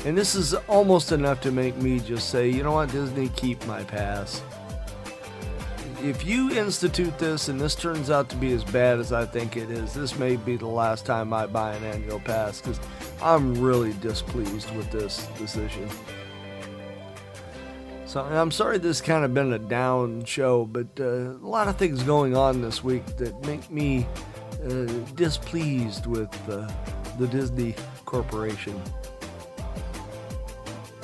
And 0.05 0.17
this 0.17 0.35
is 0.35 0.55
almost 0.55 1.13
enough 1.13 1.43
to 1.43 1.53
make 1.53 1.77
me 1.77 2.01
just 2.01 2.31
say, 2.31 2.49
you 2.49 2.63
know 2.63 2.73
what, 2.73 2.91
Disney, 2.91 3.29
keep 3.37 3.65
my 3.67 3.85
pass. 3.85 4.43
If 6.03 6.25
you 6.25 6.51
institute 6.53 7.19
this 7.19 7.49
and 7.49 7.61
this 7.61 7.75
turns 7.75 8.11
out 8.11 8.31
to 8.31 8.37
be 8.37 8.55
as 8.55 8.65
bad 8.65 8.99
as 8.99 9.13
I 9.13 9.27
think 9.27 9.59
it 9.59 9.71
is, 9.71 9.93
this 9.93 10.19
may 10.19 10.37
be 10.37 10.57
the 10.57 10.67
last 10.67 11.05
time 11.05 11.35
I 11.35 11.45
buy 11.45 11.75
an 11.75 11.85
annual 11.85 12.21
pass 12.21 12.63
because 12.63 12.81
I'm 13.21 13.61
really 13.61 13.93
displeased 14.01 14.75
with 14.75 14.91
this 14.91 15.27
decision. 15.37 15.91
So 18.07 18.23
I'm 18.23 18.51
sorry 18.51 18.79
this 18.79 19.03
kind 19.03 19.27
of 19.27 19.35
been 19.35 19.53
a 19.53 19.59
down 19.59 20.25
show, 20.25 20.65
but 20.65 20.89
uh, 20.99 21.05
a 21.05 21.47
lot 21.47 21.69
of 21.69 21.77
things 21.77 22.03
going 22.03 22.35
on 22.35 22.63
this 22.63 22.83
week 22.83 23.05
that 23.19 23.39
make 23.45 23.71
me 23.71 24.07
uh, 24.65 24.85
displeased 25.15 26.07
with 26.07 26.35
uh, 26.49 26.69
the 27.19 27.27
Disney 27.27 27.75
Corporation. 28.07 28.81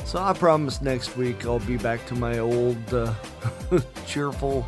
So 0.07 0.23
I 0.23 0.35
promise 0.35 0.81
next 0.81 1.17
week 1.17 1.45
I'll 1.47 1.59
be 1.59 1.77
back 1.77 2.07
to 2.07 2.15
my 2.15 2.39
old 2.39 2.95
uh, 2.95 3.13
cheerful 4.07 4.65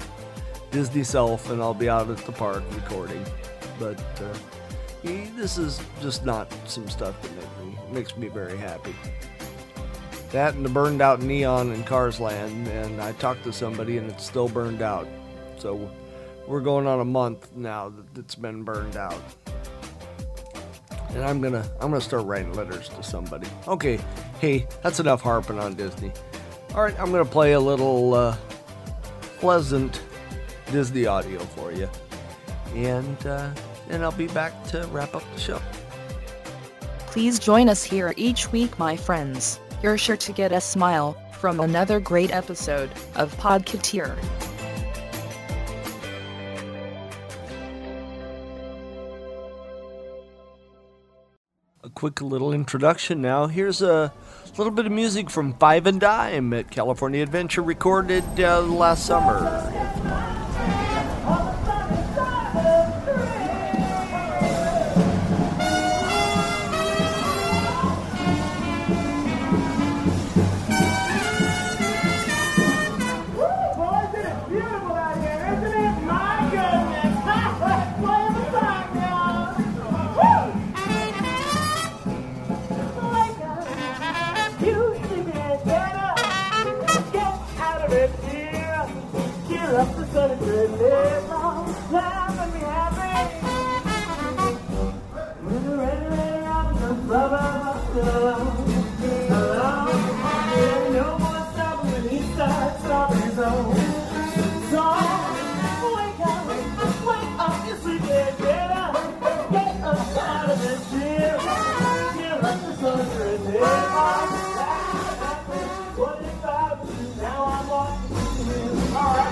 Disney 0.73 1.05
self 1.05 1.49
and 1.51 1.63
I'll 1.63 1.73
be 1.73 1.89
out 1.89 2.11
at 2.11 2.17
the 2.19 2.33
park 2.33 2.65
recording. 2.73 3.25
But 3.79 4.01
uh, 4.21 4.37
this 5.05 5.57
is 5.57 5.81
just 6.03 6.25
not 6.25 6.53
some 6.69 6.89
stuff 6.91 7.23
that 7.23 7.33
make 7.37 7.65
me, 7.65 7.79
makes 7.93 8.17
me 8.17 8.27
very 8.27 8.59
happy. 8.59 8.97
That 10.33 10.55
and 10.55 10.65
the 10.65 10.71
burned 10.71 11.01
out 11.01 11.23
neon 11.23 11.71
in 11.71 11.85
Cars 11.85 12.19
Land, 12.19 12.67
and 12.67 13.01
I 13.01 13.13
talked 13.13 13.45
to 13.45 13.53
somebody 13.53 13.97
and 13.99 14.11
it's 14.11 14.27
still 14.27 14.49
burned 14.49 14.83
out. 14.83 15.07
So 15.59 15.89
we're 16.49 16.61
going 16.61 16.89
on 16.89 16.99
a 16.99 17.05
month 17.05 17.55
now 17.55 17.91
that 17.91 18.19
it's 18.19 18.35
been 18.35 18.65
burned 18.65 18.97
out 18.97 19.23
and 21.11 21.25
I'm 21.25 21.41
gonna 21.41 21.69
I'm 21.81 21.91
gonna 21.91 22.01
start 22.01 22.27
writing 22.27 22.53
letters 22.55 22.89
to 22.91 23.03
somebody. 23.03 23.49
Okay, 23.67 23.99
hey, 24.41 24.67
that's 24.83 25.01
enough 25.01 25.23
harping 25.23 25.59
on 25.59 25.75
Disney. 25.75 26.13
All 26.75 26.83
right, 26.83 26.99
I'm 26.99 27.11
gonna 27.11 27.25
play 27.25 27.53
a 27.53 27.61
little 27.61 28.15
uh, 28.15 28.37
pleasant 29.39 30.01
Disney 30.71 31.07
audio 31.07 31.39
for 31.41 31.73
you, 31.73 31.89
and 32.75 33.27
uh, 33.27 33.51
and 33.89 34.03
I'll 34.03 34.13
be 34.13 34.29
back 34.29 34.65
to 34.69 34.87
wrap 34.93 35.15
up 35.15 35.23
the 35.35 35.41
show. 35.41 35.61
Please 37.07 37.39
join 37.39 37.69
us 37.69 37.83
here 37.83 38.13
each 38.17 38.53
week, 38.53 38.79
my 38.79 38.97
friends. 38.97 39.61
You're 39.83 39.99
sure 39.99 40.17
to 40.17 40.33
get 40.33 40.53
a 40.53 40.61
smile 40.61 41.17
from 41.33 41.61
another 41.61 42.01
great 42.01 42.33
episode 42.33 42.91
of 43.15 43.35
Podcateer. 43.37 44.17
Quick 51.99 52.21
little 52.21 52.53
introduction 52.53 53.21
now. 53.21 53.49
Here's 53.49 53.83
a 53.83 54.13
little 54.57 54.71
bit 54.71 54.87
of 54.87 54.93
music 54.93 55.29
from 55.29 55.55
Five 55.55 55.85
and 55.85 56.01
Dime 56.01 56.53
at 56.53 56.71
California 56.71 57.25
Adventure, 57.25 57.61
recorded 57.61 58.23
uh, 58.39 58.61
last 58.61 59.05
summer. 59.05 59.78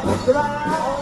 You 0.06 0.95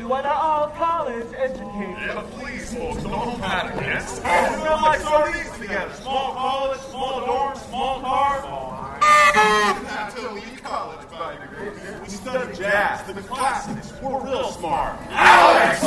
do, 0.00 0.12
and 0.12 0.26
are 0.26 0.34
all 0.34 0.68
college 0.70 1.26
educated. 1.36 1.96
Yeah, 1.98 2.24
please, 2.32 2.74
folks, 2.74 3.02
don't 3.02 3.40
panic, 3.40 3.74
yes? 3.80 4.18
We 4.18 4.62
feel 4.62 4.76
like 4.82 5.00
sardines 5.00 5.58
together. 5.58 5.94
Small 5.94 6.34
college, 6.34 6.80
small 6.80 7.26
dorm, 7.26 7.56
small 7.56 8.00
car. 8.00 8.98
Until 9.34 10.34
we 10.34 10.40
college, 10.62 11.08
baby. 11.10 11.70
We 12.02 12.08
study 12.08 12.56
jazz, 12.56 13.12
the 13.12 13.22
classics. 13.22 13.92
We're 14.02 14.24
real 14.24 14.50
smart. 14.52 14.98
Alex! 15.10 15.80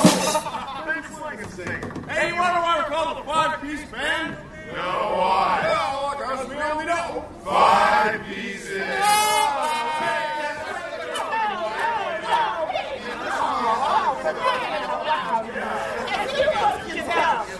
Big 0.86 1.06
swing 1.18 1.40
and 1.40 1.52
sing. 1.52 2.08
Hey, 2.10 2.30
you 2.30 2.36
wonder 2.36 2.62
why 2.62 2.80
we're 2.80 2.90
called 2.90 3.18
the 3.18 3.24
Five 3.24 3.62
Piece 3.62 3.86
Band? 3.86 4.38
No, 4.74 4.82
why? 5.18 5.62
No, 5.64 6.18
because 6.18 6.50
we 6.50 6.56
only 6.56 6.86
know 6.86 7.26
Five 7.44 8.24
pieces. 8.28 8.78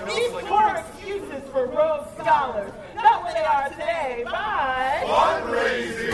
These 0.06 0.32
poor 0.46 0.76
excuses 0.78 1.50
for 1.52 1.66
rogue 1.68 2.08
scholars. 2.22 2.72
Not 2.96 3.24
what 3.24 3.34
they 3.34 3.44
are 3.44 3.70
today, 3.70 4.22
but... 4.26 5.04
Fundraising. 5.08 6.11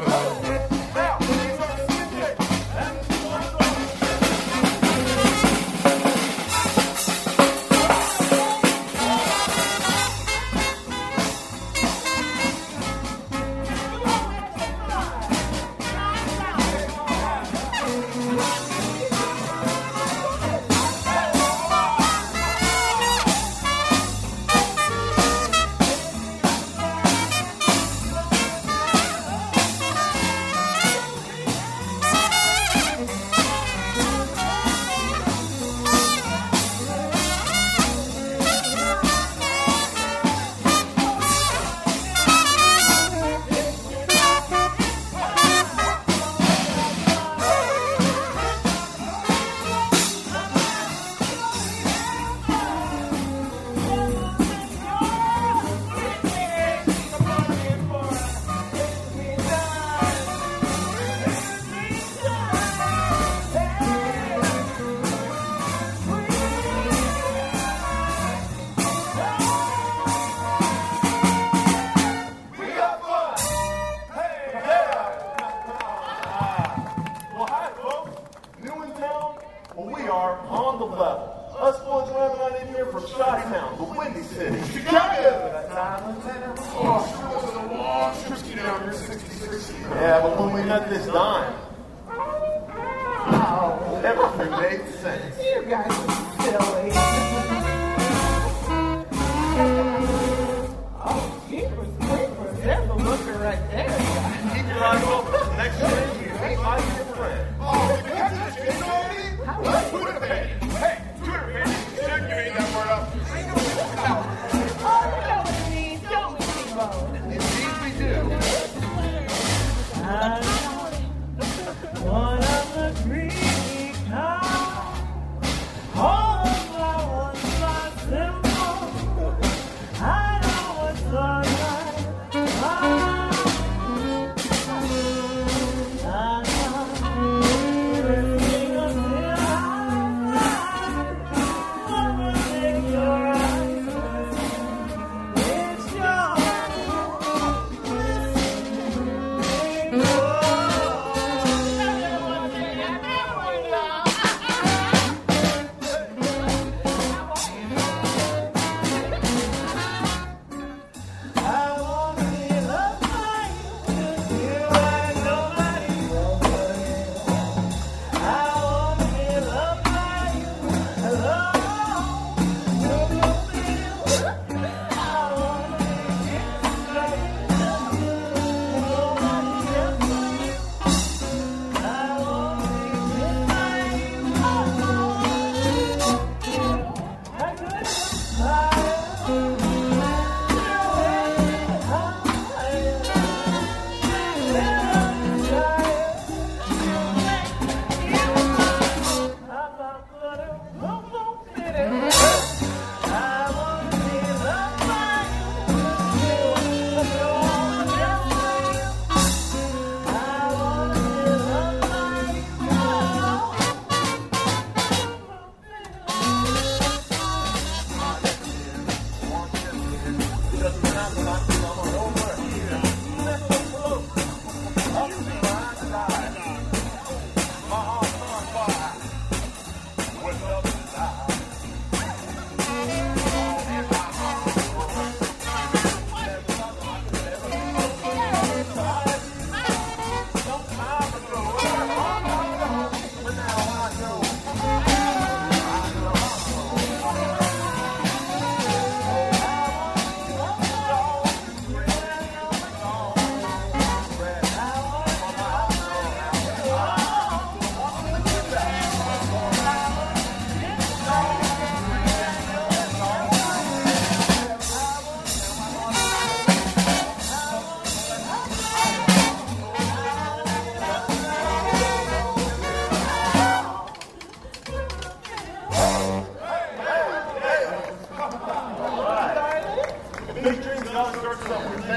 Oh. 0.00 0.47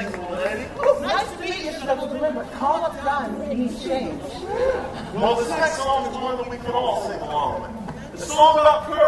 Nice 0.01 1.31
to 1.31 1.39
meet 1.39 1.63
you, 1.63 1.71
Snuggles. 1.73 2.11
Remember, 2.13 2.43
call 2.55 2.83
up 2.85 2.95
Don 3.03 3.39
and 3.41 3.81
change. 3.81 4.21
Well, 5.13 5.35
this 5.35 5.49
next 5.49 5.77
song 5.77 6.09
is 6.09 6.17
one 6.17 6.37
that 6.37 6.49
we 6.49 6.57
can 6.57 6.71
all 6.71 7.07
sing 7.07 7.19
along 7.19 7.61
with. 7.61 8.13
It's 8.13 8.23
a 8.23 8.25
song 8.27 8.59
about 8.59 8.85
prayer. 8.85 9.00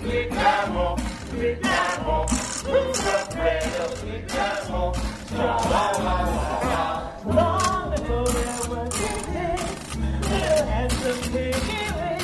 sweet 0.00 0.30
devil, 0.30 0.98
sweet 1.28 1.62
devil, 1.62 2.26
who's 2.28 2.98
afraid 2.98 3.72
of 3.80 3.90
sweet 3.98 4.26
devil? 4.28 4.96
La 5.32 5.56
la 5.56 5.90
la 5.90 6.16
la 6.24 6.48
la. 6.70 6.84
Long 7.26 7.92
ago 7.92 8.18
there 8.24 8.64
was 8.70 8.94
a 8.94 9.12
day, 9.32 9.58
there 10.22 10.64
had 10.66 10.90
some 10.92 11.20
piggy 11.32 11.84
wig. 11.96 12.22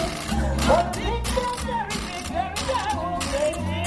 A 0.66 0.80
big, 0.96 1.22
very 1.66 1.98
big, 2.06 2.24
very 2.32 2.60
devil, 2.70 3.12
baby. 3.32 3.82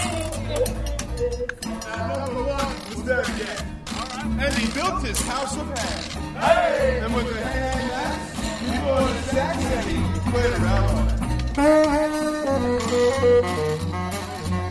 La 1.86 2.16
la 2.16 2.42
la, 2.48 2.60
who's 2.60 3.04
there 3.06 3.22
again? 3.22 3.64
And 4.40 4.54
he 4.54 4.66
built 4.72 4.98
his 5.04 5.20
house 5.22 5.56
of 5.58 5.68
hats. 5.68 6.14
Hey! 6.14 7.00
And 7.04 7.12
with 7.16 7.28
the 7.34 7.42
hand 7.42 7.92
hats, 7.92 8.26
he 8.62 8.76
wore 8.86 9.02
the 9.02 9.14
sax 9.34 9.58
and 9.66 9.86
he 9.90 9.98
played 10.32 10.54
around. 10.62 11.00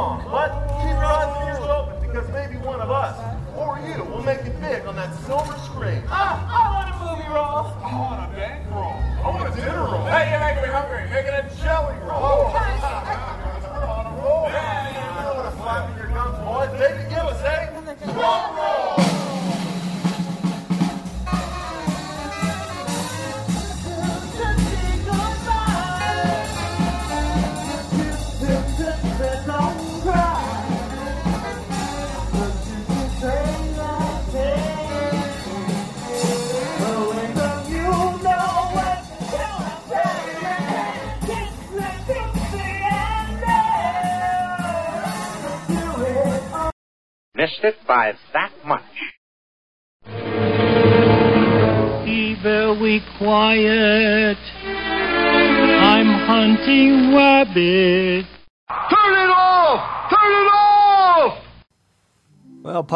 long, 0.00 0.24
but 0.32 0.50
keep 0.80 0.96
your 0.96 1.04
eyes 1.04 1.28
and 1.36 1.48
ears 1.48 1.66
open 1.68 1.94
because 2.00 2.26
maybe 2.32 2.56
one 2.64 2.80
of 2.80 2.90
us 2.90 3.16
or 3.56 3.78
you 3.86 4.02
will 4.04 4.22
make 4.22 4.40
it 4.40 4.58
big 4.60 4.86
on 4.86 4.96
that 4.96 5.12
silver 5.26 5.56
screen. 5.68 6.02
Ah! 6.08 6.40
I 6.48 6.64
want 6.74 6.88
a 6.88 6.96
movie, 7.04 7.28
role. 7.28 7.79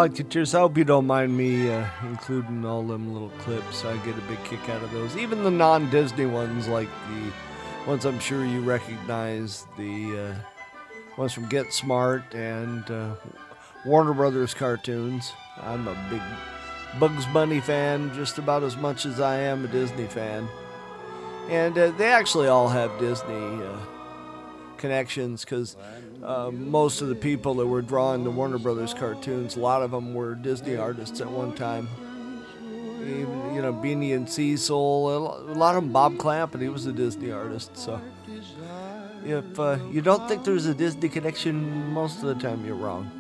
Well, 0.05 0.13
Podcateers, 0.13 0.55
I 0.55 0.59
hope 0.59 0.77
you 0.77 0.85
don't 0.85 1.07
mind 1.07 1.35
me 1.35 1.71
uh, 1.71 1.87
including 2.03 2.67
all 2.67 2.83
them 2.83 3.15
little 3.15 3.31
clips. 3.39 3.87
I 3.87 3.97
get 4.05 4.19
a 4.19 4.21
big 4.29 4.43
kick 4.45 4.69
out 4.69 4.83
of 4.83 4.93
those. 4.93 5.17
Even 5.17 5.43
the 5.43 5.51
non 5.51 5.89
Disney 5.89 6.27
ones, 6.27 6.69
like 6.69 6.91
the 7.09 7.89
ones 7.89 8.05
I'm 8.05 8.19
sure 8.19 8.45
you 8.45 8.61
recognize, 8.61 9.67
the 9.79 10.35
uh, 10.37 10.95
ones 11.17 11.33
from 11.33 11.49
Get 11.49 11.73
Smart 11.73 12.35
and 12.35 12.91
uh, 12.91 13.15
Warner 13.87 14.13
Brothers 14.13 14.53
cartoons. 14.53 15.33
I'm 15.63 15.89
a 15.89 15.95
big 16.11 16.21
Bugs 17.01 17.25
Bunny 17.33 17.61
fan, 17.61 18.13
just 18.13 18.37
about 18.37 18.63
as 18.63 18.77
much 18.77 19.07
as 19.07 19.21
I 19.21 19.39
am 19.39 19.65
a 19.65 19.69
Disney 19.69 20.07
fan. 20.07 20.47
And 21.49 21.79
uh, 21.79 21.93
they 21.93 22.13
actually 22.13 22.49
all 22.49 22.69
have 22.69 22.91
Disney 22.99 23.35
uh, 23.35 23.79
connections 24.77 25.47
because 25.47 25.77
uh, 26.23 26.51
most 26.51 27.01
of 27.01 27.09
the 27.09 27.15
people 27.15 27.55
that 27.55 27.67
were 27.67 27.83
drawing 27.83 28.25
the 28.25 28.31
Warner 28.31 28.59
Brothers 28.59 28.95
cartoons, 28.95 29.57
a 29.57 29.61
lot 29.61 29.83
of 29.83 29.91
them 29.91 30.15
were 30.15 30.35
Disney 30.35 30.77
artists 30.77 31.21
at 31.21 31.31
one 31.31 31.55
time. 31.55 31.89
Even, 33.03 33.55
you 33.55 33.61
know, 33.61 33.73
Beany 33.73 34.13
and 34.13 34.29
Cecil, 34.29 34.77
a 34.77 35.53
lot 35.53 35.77
of 35.77 35.83
them, 35.83 35.93
Bob 35.93 36.15
Clampett, 36.15 36.55
and 36.55 36.63
he 36.63 36.69
was 36.69 36.87
a 36.87 36.93
Disney 36.93 37.31
artist. 37.31 37.77
So 37.77 38.01
if 39.25 39.59
uh, 39.61 39.79
you 39.91 40.01
don't 40.01 40.27
think 40.29 40.45
there's 40.45 40.67
a 40.67 40.75
Disney 40.75 41.09
connection, 41.09 41.93
most 41.93 42.23
of 42.23 42.29
the 42.29 42.35
time 42.35 42.65
you're 42.65 42.75
wrong. 42.77 43.11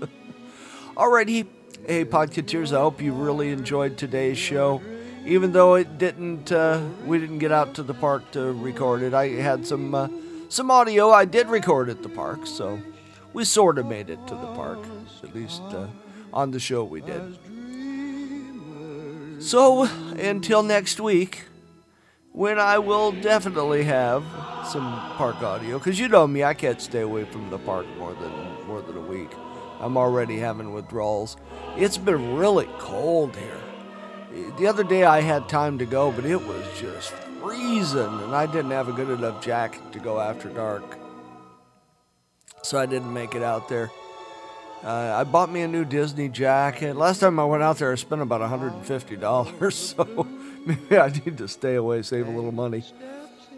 Alrighty, 0.96 1.46
hey 1.86 2.04
Podcateers, 2.04 2.72
I 2.72 2.80
hope 2.80 3.00
you 3.00 3.12
really 3.12 3.50
enjoyed 3.50 3.96
today's 3.96 4.38
show. 4.38 4.80
Even 5.24 5.52
though 5.52 5.74
it 5.74 5.98
didn't, 5.98 6.52
uh, 6.52 6.80
we 7.04 7.18
didn't 7.18 7.38
get 7.38 7.52
out 7.52 7.74
to 7.74 7.82
the 7.82 7.94
park 7.94 8.30
to 8.32 8.52
record 8.52 9.02
it. 9.02 9.14
I 9.14 9.28
had 9.28 9.66
some 9.66 9.94
uh, 9.94 10.08
some 10.48 10.70
audio 10.70 11.10
I 11.10 11.24
did 11.24 11.48
record 11.48 11.88
at 11.90 12.02
the 12.02 12.08
park, 12.08 12.46
so 12.46 12.80
we 13.32 13.44
sort 13.44 13.78
of 13.78 13.86
made 13.86 14.10
it 14.10 14.26
to 14.26 14.34
the 14.34 14.52
park, 14.54 14.78
at 15.22 15.34
least 15.34 15.62
uh, 15.62 15.86
on 16.32 16.50
the 16.50 16.60
show 16.60 16.84
we 16.84 17.00
did. 17.00 17.38
So 19.42 19.84
until 20.18 20.62
next 20.62 21.00
week, 21.00 21.44
when 22.32 22.58
I 22.58 22.78
will 22.78 23.12
definitely 23.12 23.84
have 23.84 24.24
some 24.66 24.90
park 25.16 25.42
audio, 25.42 25.78
because 25.78 25.98
you 25.98 26.08
know 26.08 26.26
me, 26.26 26.44
I 26.44 26.54
can't 26.54 26.80
stay 26.80 27.00
away 27.00 27.24
from 27.24 27.50
the 27.50 27.58
park 27.58 27.86
more 27.98 28.14
than 28.14 28.32
more 28.66 28.82
than 28.82 28.96
a 28.96 29.00
week. 29.00 29.30
I'm 29.80 29.96
already 29.96 30.38
having 30.38 30.72
withdrawals. 30.72 31.36
It's 31.76 31.98
been 31.98 32.36
really 32.36 32.68
cold 32.78 33.36
here. 33.36 33.60
The 34.58 34.66
other 34.66 34.84
day 34.84 35.04
I 35.04 35.20
had 35.20 35.48
time 35.48 35.78
to 35.78 35.86
go, 35.86 36.10
but 36.10 36.24
it 36.24 36.44
was 36.46 36.64
just 36.78 37.14
freezing, 37.40 38.20
and 38.22 38.34
I 38.34 38.46
didn't 38.46 38.70
have 38.70 38.88
a 38.88 38.92
good 38.92 39.10
enough 39.10 39.42
jacket 39.42 39.92
to 39.92 39.98
go 39.98 40.20
after 40.20 40.48
dark. 40.48 40.98
So 42.62 42.78
I 42.78 42.86
didn't 42.86 43.12
make 43.12 43.34
it 43.34 43.42
out 43.42 43.68
there. 43.68 43.90
Uh, 44.82 45.16
I 45.18 45.24
bought 45.24 45.50
me 45.50 45.62
a 45.62 45.68
new 45.68 45.84
Disney 45.84 46.28
jacket. 46.28 46.96
Last 46.96 47.18
time 47.18 47.40
I 47.40 47.44
went 47.44 47.62
out 47.62 47.78
there, 47.78 47.90
I 47.90 47.96
spent 47.96 48.22
about 48.22 48.40
$150, 48.40 49.72
so 49.72 50.26
maybe 50.64 50.98
I 50.98 51.08
need 51.08 51.38
to 51.38 51.48
stay 51.48 51.74
away, 51.74 52.02
save 52.02 52.28
a 52.28 52.30
little 52.30 52.52
money. 52.52 52.84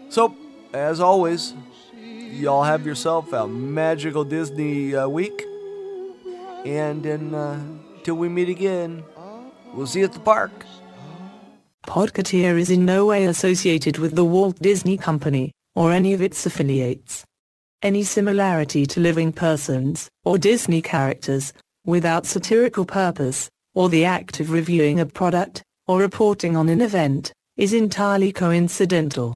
So, 0.09 0.35
as 0.73 0.99
always, 0.99 1.53
y'all 1.95 2.63
have 2.63 2.85
yourself 2.85 3.33
a 3.33 3.47
magical 3.47 4.23
Disney 4.23 4.95
uh, 4.95 5.07
week. 5.07 5.45
And 6.65 7.03
then, 7.03 7.35
uh, 7.35 7.59
we 8.07 8.29
meet 8.29 8.49
again, 8.49 9.03
we'll 9.73 9.87
see 9.87 9.99
you 9.99 10.05
at 10.05 10.13
the 10.13 10.19
park. 10.19 10.51
Podcateer 11.85 12.57
is 12.59 12.69
in 12.69 12.85
no 12.85 13.05
way 13.07 13.25
associated 13.25 13.97
with 13.97 14.15
the 14.15 14.23
Walt 14.23 14.59
Disney 14.59 14.97
Company, 14.97 15.51
or 15.75 15.91
any 15.91 16.13
of 16.13 16.21
its 16.21 16.45
affiliates. 16.45 17.25
Any 17.81 18.03
similarity 18.03 18.85
to 18.85 18.99
living 18.99 19.33
persons, 19.33 20.07
or 20.23 20.37
Disney 20.37 20.81
characters, 20.81 21.53
without 21.85 22.27
satirical 22.27 22.85
purpose, 22.85 23.49
or 23.73 23.89
the 23.89 24.05
act 24.05 24.39
of 24.39 24.51
reviewing 24.51 24.99
a 24.99 25.05
product, 25.05 25.63
or 25.87 25.99
reporting 25.99 26.55
on 26.55 26.69
an 26.69 26.81
event, 26.81 27.33
is 27.57 27.73
entirely 27.73 28.31
coincidental. 28.31 29.33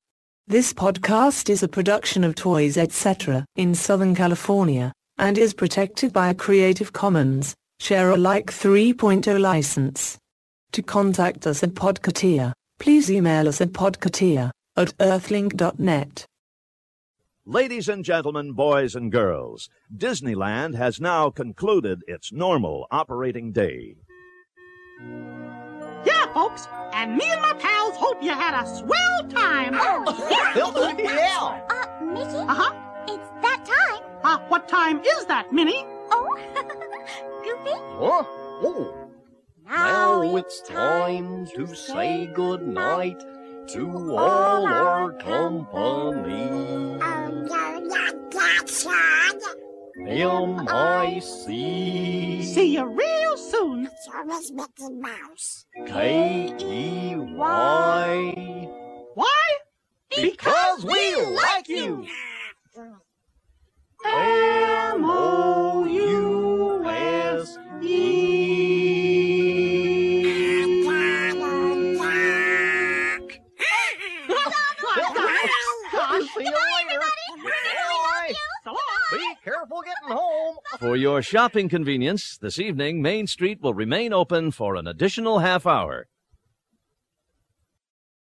This 0.47 0.71
podcast 0.71 1.49
is 1.49 1.63
a 1.63 1.67
production 1.67 2.23
of 2.23 2.35
Toys 2.35 2.77
Etc. 2.77 3.43
in 3.55 3.73
Southern 3.73 4.13
California, 4.13 4.93
and 5.17 5.37
is 5.37 5.53
protected 5.53 6.13
by 6.13 6.29
a 6.29 6.35
Creative 6.35 6.93
Commons, 6.93 7.55
share 7.79 8.11
alike 8.11 8.51
3.0 8.51 9.39
license. 9.39 10.17
To 10.75 10.83
contact 10.83 11.47
us 11.47 11.63
at 11.63 11.69
Podcateer, 11.69 12.51
please 12.79 13.09
email 13.09 13.47
us 13.47 13.61
at 13.61 13.71
podcateer 13.71 14.51
at 14.75 14.89
earthlink.net. 14.97 16.25
Ladies 17.45 17.87
and 17.87 18.03
gentlemen, 18.03 18.51
boys 18.51 18.93
and 18.93 19.09
girls, 19.09 19.69
Disneyland 19.95 20.75
has 20.75 20.99
now 20.99 21.29
concluded 21.29 22.01
its 22.07 22.33
normal 22.33 22.87
operating 22.91 23.53
day. 23.53 23.95
Yeah, 26.05 26.33
folks, 26.33 26.67
and 26.91 27.15
me 27.15 27.23
and 27.25 27.41
my 27.41 27.53
pals 27.53 27.95
hope 27.95 28.21
you 28.21 28.31
had 28.31 28.61
a 28.61 28.67
swell 28.67 29.29
time. 29.29 29.73
yeah. 30.29 31.63
Uh, 31.69 32.03
Mickey? 32.03 32.35
Uh-huh. 32.35 32.73
It's 33.07 33.29
that 33.41 33.63
time. 33.63 34.03
Uh, 34.25 34.39
what 34.49 34.67
time 34.67 34.99
is 34.99 35.25
that, 35.27 35.53
Minnie? 35.53 35.85
Oh, 36.11 36.37
Goofy? 37.45 37.77
Huh? 37.97 38.23
Oh. 38.61 39.04
Now 39.67 40.21
it's 40.37 40.61
time 40.61 41.47
to 41.55 41.73
say 41.73 42.27
good 42.27 42.61
night 42.67 43.19
to 43.69 44.15
all 44.15 44.67
our 44.67 45.11
company. 45.13 46.99
M-I-C 50.07 51.51
See 52.43 52.75
you 52.75 52.85
real 52.85 53.37
soon. 53.37 53.87
It's 53.87 54.07
always 54.15 54.51
Mickey 54.51 54.93
Mouse. 54.93 55.65
K-E-Y 55.87 57.15
Why? 59.15 59.47
Because 60.15 60.85
we 60.85 61.15
like 61.25 61.67
you! 61.67 62.05
See 67.81 68.24
For 80.85 80.95
your 80.95 81.23
shopping 81.23 81.67
convenience, 81.67 82.37
this 82.39 82.59
evening 82.59 83.01
Main 83.01 83.25
Street 83.25 83.59
will 83.59 83.73
remain 83.73 84.13
open 84.13 84.51
for 84.51 84.75
an 84.75 84.85
additional 84.85 85.39
half 85.39 85.65
hour. 85.65 86.05